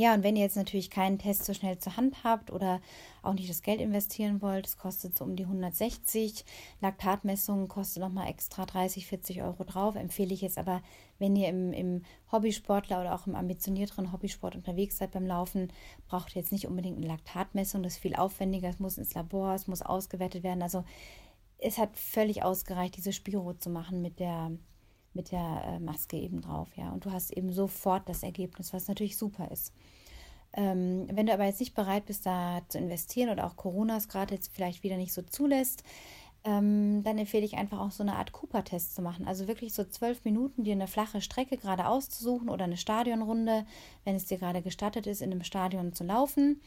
Ja, 0.00 0.14
und 0.14 0.22
wenn 0.22 0.36
ihr 0.36 0.42
jetzt 0.42 0.56
natürlich 0.56 0.90
keinen 0.90 1.18
Test 1.18 1.44
so 1.44 1.52
schnell 1.52 1.80
zur 1.80 1.96
Hand 1.96 2.22
habt 2.22 2.52
oder 2.52 2.80
auch 3.20 3.34
nicht 3.34 3.50
das 3.50 3.62
Geld 3.62 3.80
investieren 3.80 4.40
wollt, 4.40 4.64
es 4.64 4.76
kostet 4.76 5.18
so 5.18 5.24
um 5.24 5.34
die 5.34 5.42
160. 5.42 6.44
Laktatmessung 6.80 7.66
kostet 7.66 8.04
nochmal 8.04 8.28
extra 8.28 8.64
30, 8.64 9.08
40 9.08 9.42
Euro 9.42 9.64
drauf. 9.64 9.96
Empfehle 9.96 10.32
ich 10.32 10.40
jetzt 10.40 10.56
aber, 10.56 10.82
wenn 11.18 11.34
ihr 11.34 11.48
im, 11.48 11.72
im 11.72 12.02
Hobbysportler 12.30 13.00
oder 13.00 13.12
auch 13.12 13.26
im 13.26 13.34
ambitionierteren 13.34 14.12
Hobbysport 14.12 14.54
unterwegs 14.54 14.98
seid 14.98 15.10
beim 15.10 15.26
Laufen, 15.26 15.72
braucht 16.06 16.36
ihr 16.36 16.42
jetzt 16.42 16.52
nicht 16.52 16.68
unbedingt 16.68 16.98
eine 16.98 17.08
Laktatmessung. 17.08 17.82
Das 17.82 17.94
ist 17.94 17.98
viel 17.98 18.14
aufwendiger. 18.14 18.68
Es 18.68 18.78
muss 18.78 18.98
ins 18.98 19.14
Labor, 19.14 19.54
es 19.54 19.66
muss 19.66 19.82
ausgewertet 19.82 20.44
werden. 20.44 20.62
Also 20.62 20.84
es 21.58 21.76
hat 21.76 21.96
völlig 21.96 22.44
ausgereicht, 22.44 22.96
diese 22.96 23.12
Spiro 23.12 23.54
zu 23.54 23.68
machen 23.68 24.00
mit 24.00 24.20
der, 24.20 24.52
mit 25.14 25.32
der 25.32 25.62
äh, 25.64 25.78
Maske 25.78 26.16
eben 26.16 26.40
drauf, 26.40 26.68
ja. 26.76 26.90
Und 26.90 27.04
du 27.04 27.12
hast 27.12 27.32
eben 27.32 27.52
sofort 27.52 28.08
das 28.08 28.22
Ergebnis, 28.22 28.72
was 28.72 28.88
natürlich 28.88 29.16
super 29.16 29.50
ist. 29.50 29.72
Ähm, 30.52 31.06
wenn 31.12 31.26
du 31.26 31.32
aber 31.32 31.44
jetzt 31.44 31.60
nicht 31.60 31.74
bereit 31.74 32.06
bist, 32.06 32.24
da 32.26 32.62
zu 32.68 32.78
investieren 32.78 33.30
oder 33.30 33.46
auch 33.46 33.56
Corona 33.56 33.96
es 33.96 34.08
gerade 34.08 34.34
jetzt 34.34 34.52
vielleicht 34.54 34.82
wieder 34.82 34.96
nicht 34.96 35.12
so 35.12 35.22
zulässt, 35.22 35.84
ähm, 36.44 37.02
dann 37.02 37.18
empfehle 37.18 37.44
ich 37.44 37.56
einfach 37.56 37.80
auch 37.80 37.90
so 37.90 38.02
eine 38.02 38.16
Art 38.16 38.32
Cooper-Test 38.32 38.94
zu 38.94 39.02
machen. 39.02 39.26
Also 39.26 39.48
wirklich 39.48 39.74
so 39.74 39.84
zwölf 39.84 40.24
Minuten 40.24 40.64
dir 40.64 40.72
eine 40.72 40.86
flache 40.86 41.20
Strecke 41.20 41.56
gerade 41.56 41.86
auszusuchen 41.86 42.48
oder 42.48 42.64
eine 42.64 42.76
Stadionrunde, 42.76 43.66
wenn 44.04 44.16
es 44.16 44.26
dir 44.26 44.38
gerade 44.38 44.62
gestattet 44.62 45.06
ist, 45.06 45.20
in 45.20 45.32
einem 45.32 45.42
Stadion 45.42 45.92
zu 45.92 46.04
laufen. 46.04 46.60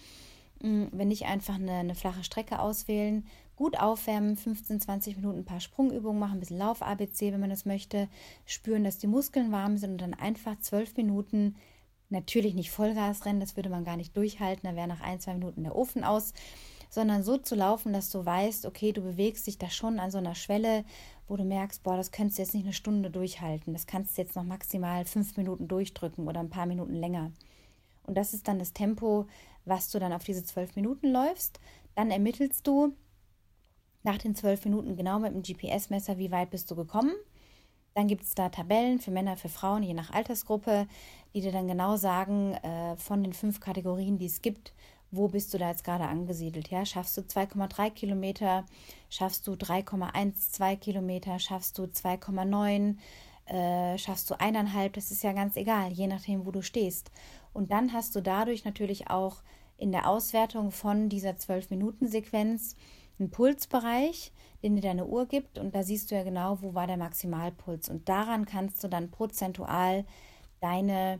Mm, 0.61 0.85
wenn 0.91 1.07
nicht 1.07 1.25
einfach 1.25 1.55
eine, 1.55 1.71
eine 1.71 1.95
flache 1.95 2.23
Strecke 2.23 2.59
auswählen, 2.59 3.25
gut 3.61 3.79
aufwärmen, 3.79 4.37
15, 4.37 4.81
20 4.81 5.17
Minuten 5.17 5.37
ein 5.37 5.45
paar 5.45 5.59
Sprungübungen 5.59 6.19
machen, 6.19 6.37
ein 6.37 6.39
bisschen 6.39 6.57
Lauf-ABC, 6.57 7.31
wenn 7.31 7.39
man 7.39 7.51
das 7.51 7.65
möchte, 7.65 8.09
spüren, 8.47 8.83
dass 8.83 8.97
die 8.97 9.05
Muskeln 9.05 9.51
warm 9.51 9.77
sind 9.77 9.91
und 9.91 10.01
dann 10.01 10.15
einfach 10.15 10.59
zwölf 10.61 10.97
Minuten, 10.97 11.55
natürlich 12.09 12.55
nicht 12.55 12.71
Vollgas 12.71 13.23
rennen, 13.23 13.39
das 13.39 13.55
würde 13.55 13.69
man 13.69 13.83
gar 13.83 13.97
nicht 13.97 14.17
durchhalten, 14.17 14.67
da 14.67 14.75
wäre 14.75 14.87
nach 14.87 15.01
ein, 15.01 15.19
zwei 15.19 15.35
Minuten 15.35 15.61
der 15.61 15.75
Ofen 15.75 16.03
aus, 16.03 16.33
sondern 16.89 17.21
so 17.21 17.37
zu 17.37 17.53
laufen, 17.53 17.93
dass 17.93 18.09
du 18.09 18.25
weißt, 18.25 18.65
okay, 18.65 18.93
du 18.93 19.01
bewegst 19.01 19.45
dich 19.45 19.59
da 19.59 19.69
schon 19.69 19.99
an 19.99 20.09
so 20.09 20.17
einer 20.17 20.33
Schwelle, 20.33 20.83
wo 21.27 21.37
du 21.37 21.43
merkst, 21.43 21.83
boah, 21.83 21.97
das 21.97 22.11
könntest 22.11 22.39
du 22.39 22.41
jetzt 22.41 22.55
nicht 22.55 22.63
eine 22.65 22.73
Stunde 22.73 23.11
durchhalten, 23.11 23.73
das 23.73 23.85
kannst 23.85 24.17
du 24.17 24.23
jetzt 24.23 24.35
noch 24.35 24.43
maximal 24.43 25.05
fünf 25.05 25.37
Minuten 25.37 25.67
durchdrücken 25.67 26.27
oder 26.27 26.39
ein 26.39 26.49
paar 26.49 26.65
Minuten 26.65 26.95
länger. 26.95 27.31
Und 28.07 28.15
das 28.17 28.33
ist 28.33 28.47
dann 28.47 28.57
das 28.57 28.73
Tempo, 28.73 29.27
was 29.65 29.91
du 29.91 29.99
dann 29.99 30.13
auf 30.13 30.23
diese 30.23 30.43
zwölf 30.43 30.75
Minuten 30.75 31.11
läufst. 31.11 31.59
Dann 31.93 32.09
ermittelst 32.09 32.65
du, 32.65 32.95
nach 34.03 34.17
den 34.17 34.35
zwölf 34.35 34.65
Minuten 34.65 34.95
genau 34.95 35.19
mit 35.19 35.33
dem 35.33 35.43
GPS-Messer, 35.43 36.17
wie 36.17 36.31
weit 36.31 36.49
bist 36.49 36.69
du 36.71 36.75
gekommen. 36.75 37.13
Dann 37.93 38.07
gibt 38.07 38.23
es 38.23 38.35
da 38.35 38.49
Tabellen 38.49 38.99
für 38.99 39.11
Männer, 39.11 39.35
für 39.35 39.49
Frauen, 39.49 39.83
je 39.83 39.93
nach 39.93 40.11
Altersgruppe, 40.11 40.87
die 41.33 41.41
dir 41.41 41.51
dann 41.51 41.67
genau 41.67 41.97
sagen, 41.97 42.53
äh, 42.53 42.95
von 42.95 43.21
den 43.23 43.33
fünf 43.33 43.59
Kategorien, 43.59 44.17
die 44.17 44.27
es 44.27 44.41
gibt, 44.41 44.73
wo 45.11 45.27
bist 45.27 45.53
du 45.53 45.57
da 45.57 45.69
jetzt 45.69 45.83
gerade 45.83 46.05
angesiedelt? 46.05 46.69
Ja, 46.69 46.85
schaffst 46.85 47.17
du 47.17 47.21
2,3 47.21 47.89
Kilometer, 47.89 48.65
schaffst 49.09 49.45
du 49.45 49.53
3,12 49.53 50.77
Kilometer, 50.77 51.37
schaffst 51.37 51.77
du 51.77 51.83
2,9, 51.83 52.95
äh, 53.45 53.97
schaffst 53.97 54.29
du 54.29 54.39
eineinhalb, 54.39 54.93
das 54.93 55.11
ist 55.11 55.23
ja 55.23 55.33
ganz 55.33 55.57
egal, 55.57 55.91
je 55.91 56.07
nachdem, 56.07 56.45
wo 56.45 56.51
du 56.51 56.61
stehst. 56.61 57.11
Und 57.51 57.71
dann 57.71 57.91
hast 57.91 58.15
du 58.15 58.21
dadurch 58.21 58.63
natürlich 58.63 59.09
auch 59.09 59.41
in 59.77 59.91
der 59.91 60.07
Auswertung 60.07 60.71
von 60.71 61.09
dieser 61.09 61.31
12-Minuten-Sequenz 61.31 62.77
einen 63.21 63.31
Pulsbereich, 63.31 64.33
den 64.63 64.75
dir 64.75 64.81
deine 64.81 65.05
Uhr 65.05 65.27
gibt. 65.27 65.57
Und 65.57 65.75
da 65.75 65.83
siehst 65.83 66.11
du 66.11 66.15
ja 66.15 66.23
genau, 66.23 66.61
wo 66.61 66.73
war 66.73 66.87
der 66.87 66.97
Maximalpuls. 66.97 67.89
Und 67.89 68.09
daran 68.09 68.45
kannst 68.45 68.83
du 68.83 68.87
dann 68.87 69.11
prozentual 69.11 70.05
deine 70.59 71.19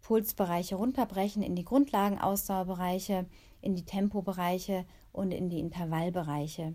Pulsbereiche 0.00 0.74
runterbrechen 0.74 1.42
in 1.42 1.54
die 1.54 1.64
Grundlagenausdauerbereiche, 1.64 3.26
in 3.60 3.76
die 3.76 3.84
Tempobereiche 3.84 4.84
und 5.12 5.30
in 5.32 5.48
die 5.48 5.60
Intervallbereiche. 5.60 6.74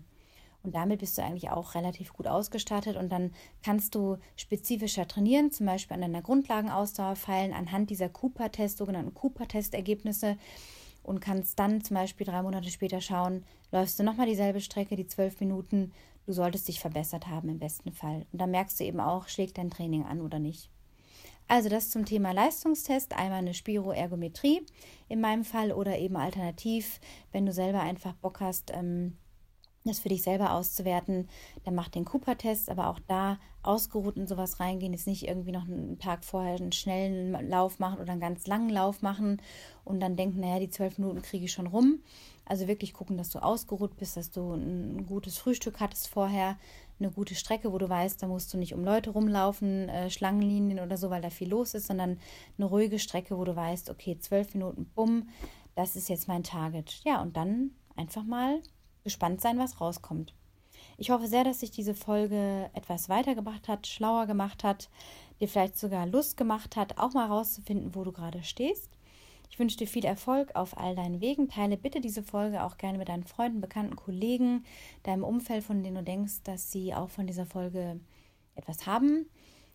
Und 0.62 0.74
damit 0.74 1.00
bist 1.00 1.16
du 1.16 1.22
eigentlich 1.22 1.50
auch 1.50 1.74
relativ 1.74 2.12
gut 2.12 2.26
ausgestattet 2.26 2.96
und 2.96 3.10
dann 3.10 3.32
kannst 3.62 3.94
du 3.94 4.16
spezifischer 4.36 5.06
trainieren, 5.06 5.52
zum 5.52 5.66
Beispiel 5.66 5.94
an 5.94 6.00
deiner 6.00 6.22
Grundlagenausdauer 6.22 7.16
feilen, 7.16 7.52
anhand 7.52 7.90
dieser 7.90 8.08
Cooper-Test, 8.08 8.78
sogenannten 8.78 9.14
Cooper-Test-Ergebnisse 9.14 10.36
und 11.02 11.20
kannst 11.20 11.58
dann 11.58 11.82
zum 11.82 11.94
Beispiel 11.94 12.26
drei 12.26 12.42
Monate 12.42 12.70
später 12.70 13.00
schauen, 13.00 13.44
läufst 13.70 13.98
du 13.98 14.02
nochmal 14.02 14.26
dieselbe 14.26 14.60
Strecke, 14.60 14.96
die 14.96 15.06
zwölf 15.06 15.40
Minuten, 15.40 15.92
du 16.26 16.32
solltest 16.32 16.68
dich 16.68 16.80
verbessert 16.80 17.26
haben 17.26 17.48
im 17.48 17.58
besten 17.58 17.92
Fall. 17.92 18.26
Und 18.32 18.40
dann 18.40 18.50
merkst 18.50 18.78
du 18.80 18.84
eben 18.84 19.00
auch, 19.00 19.28
schlägt 19.28 19.58
dein 19.58 19.70
Training 19.70 20.04
an 20.04 20.20
oder 20.20 20.38
nicht. 20.38 20.70
Also 21.48 21.70
das 21.70 21.90
zum 21.90 22.04
Thema 22.04 22.32
Leistungstest, 22.32 23.14
einmal 23.14 23.38
eine 23.38 23.54
Spiroergometrie 23.54 24.66
in 25.08 25.20
meinem 25.22 25.44
Fall 25.44 25.72
oder 25.72 25.98
eben 25.98 26.16
alternativ, 26.16 27.00
wenn 27.32 27.46
du 27.46 27.52
selber 27.52 27.80
einfach 27.80 28.12
Bock 28.14 28.40
hast, 28.40 28.70
ähm, 28.74 29.16
das 29.88 30.00
für 30.00 30.08
dich 30.08 30.22
selber 30.22 30.52
auszuwerten, 30.52 31.28
dann 31.64 31.74
mach 31.74 31.88
den 31.88 32.04
Cooper-Test, 32.04 32.70
aber 32.70 32.88
auch 32.88 33.00
da 33.06 33.38
ausgeruht 33.62 34.16
in 34.16 34.26
sowas 34.26 34.60
reingehen, 34.60 34.94
ist 34.94 35.06
nicht 35.06 35.26
irgendwie 35.26 35.52
noch 35.52 35.64
einen 35.64 35.98
Tag 35.98 36.24
vorher 36.24 36.56
einen 36.56 36.72
schnellen 36.72 37.48
Lauf 37.48 37.78
machen 37.78 37.98
oder 38.00 38.12
einen 38.12 38.20
ganz 38.20 38.46
langen 38.46 38.70
Lauf 38.70 39.02
machen 39.02 39.42
und 39.84 40.00
dann 40.00 40.16
denken, 40.16 40.40
naja, 40.40 40.60
die 40.60 40.70
zwölf 40.70 40.98
Minuten 40.98 41.22
kriege 41.22 41.44
ich 41.44 41.52
schon 41.52 41.66
rum. 41.66 42.00
Also 42.46 42.66
wirklich 42.66 42.94
gucken, 42.94 43.18
dass 43.18 43.28
du 43.28 43.40
ausgeruht 43.40 43.96
bist, 43.96 44.16
dass 44.16 44.30
du 44.30 44.54
ein 44.54 45.06
gutes 45.06 45.36
Frühstück 45.36 45.80
hattest 45.80 46.08
vorher, 46.08 46.56
eine 46.98 47.10
gute 47.10 47.34
Strecke, 47.34 47.72
wo 47.72 47.78
du 47.78 47.88
weißt, 47.88 48.22
da 48.22 48.26
musst 48.26 48.52
du 48.52 48.58
nicht 48.58 48.74
um 48.74 48.84
Leute 48.84 49.10
rumlaufen, 49.10 49.88
äh, 49.88 50.10
Schlangenlinien 50.10 50.80
oder 50.80 50.96
so, 50.96 51.10
weil 51.10 51.20
da 51.20 51.30
viel 51.30 51.48
los 51.50 51.74
ist, 51.74 51.88
sondern 51.88 52.18
eine 52.56 52.66
ruhige 52.66 52.98
Strecke, 52.98 53.36
wo 53.36 53.44
du 53.44 53.54
weißt, 53.54 53.90
okay, 53.90 54.18
zwölf 54.18 54.54
Minuten, 54.54 54.86
bumm, 54.94 55.28
das 55.74 55.94
ist 55.94 56.08
jetzt 56.08 56.26
mein 56.26 56.42
Target. 56.42 57.02
Ja, 57.04 57.20
und 57.20 57.36
dann 57.36 57.72
einfach 57.96 58.24
mal 58.24 58.62
gespannt 59.04 59.40
sein, 59.40 59.58
was 59.58 59.80
rauskommt. 59.80 60.34
Ich 60.96 61.10
hoffe 61.10 61.28
sehr, 61.28 61.44
dass 61.44 61.60
sich 61.60 61.70
diese 61.70 61.94
Folge 61.94 62.70
etwas 62.74 63.08
weitergebracht 63.08 63.68
hat, 63.68 63.86
schlauer 63.86 64.26
gemacht 64.26 64.64
hat, 64.64 64.90
dir 65.40 65.48
vielleicht 65.48 65.78
sogar 65.78 66.06
Lust 66.06 66.36
gemacht 66.36 66.76
hat, 66.76 66.98
auch 66.98 67.14
mal 67.14 67.26
rauszufinden, 67.26 67.94
wo 67.94 68.04
du 68.04 68.12
gerade 68.12 68.42
stehst. 68.42 68.90
Ich 69.50 69.58
wünsche 69.58 69.76
dir 69.76 69.86
viel 69.86 70.04
Erfolg 70.04 70.54
auf 70.54 70.76
all 70.76 70.94
deinen 70.94 71.20
Wegen. 71.20 71.48
Teile 71.48 71.76
bitte 71.76 72.00
diese 72.00 72.22
Folge 72.22 72.62
auch 72.62 72.76
gerne 72.76 72.98
mit 72.98 73.08
deinen 73.08 73.24
Freunden, 73.24 73.60
Bekannten, 73.60 73.96
Kollegen, 73.96 74.64
deinem 75.04 75.24
Umfeld, 75.24 75.64
von 75.64 75.82
denen 75.82 75.96
du 75.96 76.02
denkst, 76.02 76.42
dass 76.44 76.70
sie 76.70 76.94
auch 76.94 77.10
von 77.10 77.26
dieser 77.26 77.46
Folge 77.46 78.00
etwas 78.56 78.86
haben. 78.86 79.26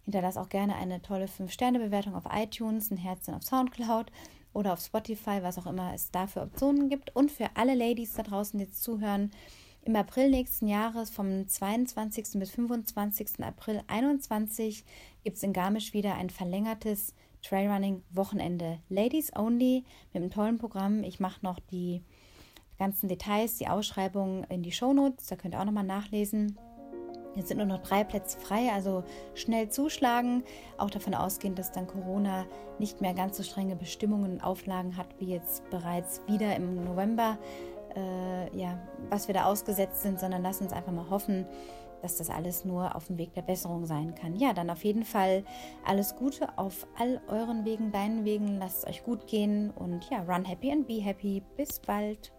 Hinterlass 0.04 0.38
auch 0.38 0.50
gerne 0.50 0.76
eine 0.76 1.02
tolle 1.02 1.26
5-Sterne-Bewertung 1.26 2.14
auf 2.16 2.26
iTunes, 2.30 2.92
ein 2.92 2.98
Herzchen 2.98 3.34
auf 3.34 3.44
Soundcloud 3.44 4.12
oder 4.54 4.74
auf 4.74 4.80
Spotify, 4.80 5.40
was 5.42 5.58
auch 5.58 5.66
immer 5.66 5.94
es 5.94 6.12
da 6.12 6.28
für 6.28 6.42
Optionen 6.42 6.90
gibt. 6.90 7.16
Und 7.16 7.32
für 7.32 7.50
alle 7.56 7.76
Ladies 7.76 8.14
da 8.14 8.24
draußen, 8.24 8.58
die 8.58 8.66
jetzt 8.66 8.84
zuhören, 8.84 9.32
im 9.86 9.96
April 9.98 10.30
nächsten 10.30 10.68
Jahres, 10.68 11.10
vom 11.10 11.46
22. 11.46 12.40
bis 12.40 12.52
25. 12.52 13.44
April 13.44 13.82
2021, 13.88 14.86
gibt 15.24 15.36
es 15.36 15.44
in 15.44 15.52
Garmisch 15.52 15.94
wieder 15.94 16.16
ein 16.16 16.30
verlängertes 16.30 17.14
Trailrunning-Wochenende. 17.42 18.80
Ladies 18.88 19.36
only 19.36 19.84
mit 20.14 20.24
einem 20.24 20.32
tollen 20.32 20.58
Programm. 20.58 21.04
Ich 21.04 21.20
mache 21.20 21.44
noch 21.44 21.60
die 21.60 22.02
ganzen 22.80 23.10
Details, 23.10 23.58
die 23.58 23.68
Ausschreibung 23.68 24.46
in 24.46 24.64
die 24.64 24.72
Shownotes. 24.72 25.28
Da 25.28 25.36
könnt 25.36 25.54
ihr 25.54 25.60
auch 25.60 25.66
nochmal 25.66 25.84
nachlesen. 25.84 26.58
Jetzt 27.36 27.48
sind 27.48 27.58
nur 27.58 27.66
noch 27.66 27.82
drei 27.82 28.04
Plätze 28.04 28.40
frei, 28.40 28.70
also 28.74 29.04
schnell 29.34 29.70
zuschlagen. 29.70 30.44
Auch 30.78 30.90
davon 30.90 31.16
ausgehend, 31.16 31.58
dass 31.58 31.72
dann 31.72 31.88
Corona 31.88 32.46
nicht 32.80 33.02
mehr 33.02 33.14
ganz 33.14 33.38
so 33.38 33.44
strenge 33.44 33.76
Bestimmungen 33.76 34.34
und 34.34 34.44
Auflagen 34.44 34.98
hat 34.98 35.08
wie 35.20 35.32
jetzt 35.32 35.70
bereits 35.70 36.22
wieder 36.28 36.56
im 36.56 36.84
November, 36.84 37.38
äh, 37.96 38.58
ja, 38.58 38.80
was 39.10 39.28
wir 39.28 39.34
da 39.34 39.46
ausgesetzt 39.46 40.02
sind, 40.02 40.20
sondern 40.20 40.44
lass 40.44 40.62
uns 40.62 40.74
einfach 40.74 40.92
mal 40.92 41.10
hoffen, 41.10 41.46
dass 42.04 42.18
das 42.18 42.30
alles 42.30 42.66
nur 42.66 42.96
auf 42.96 43.08
dem 43.08 43.18
Weg 43.18 43.34
der 43.34 43.44
Besserung 43.44 43.86
sein 43.86 44.14
kann. 44.14 44.36
Ja, 44.36 44.54
dann 44.54 44.70
auf 44.70 44.84
jeden 44.84 45.06
Fall 45.06 45.44
alles 45.86 46.16
Gute 46.16 46.58
auf 46.58 46.86
all 47.00 47.22
euren 47.30 47.64
Wegen, 47.64 47.92
deinen 47.92 48.26
Wegen. 48.26 48.58
Lasst 48.58 48.80
es 48.80 48.90
euch 48.90 49.04
gut 49.04 49.26
gehen 49.26 49.72
und 49.72 50.10
ja, 50.10 50.22
run 50.24 50.44
happy 50.44 50.72
and 50.72 50.86
be 50.86 51.02
happy. 51.02 51.42
Bis 51.56 51.80
bald. 51.80 52.34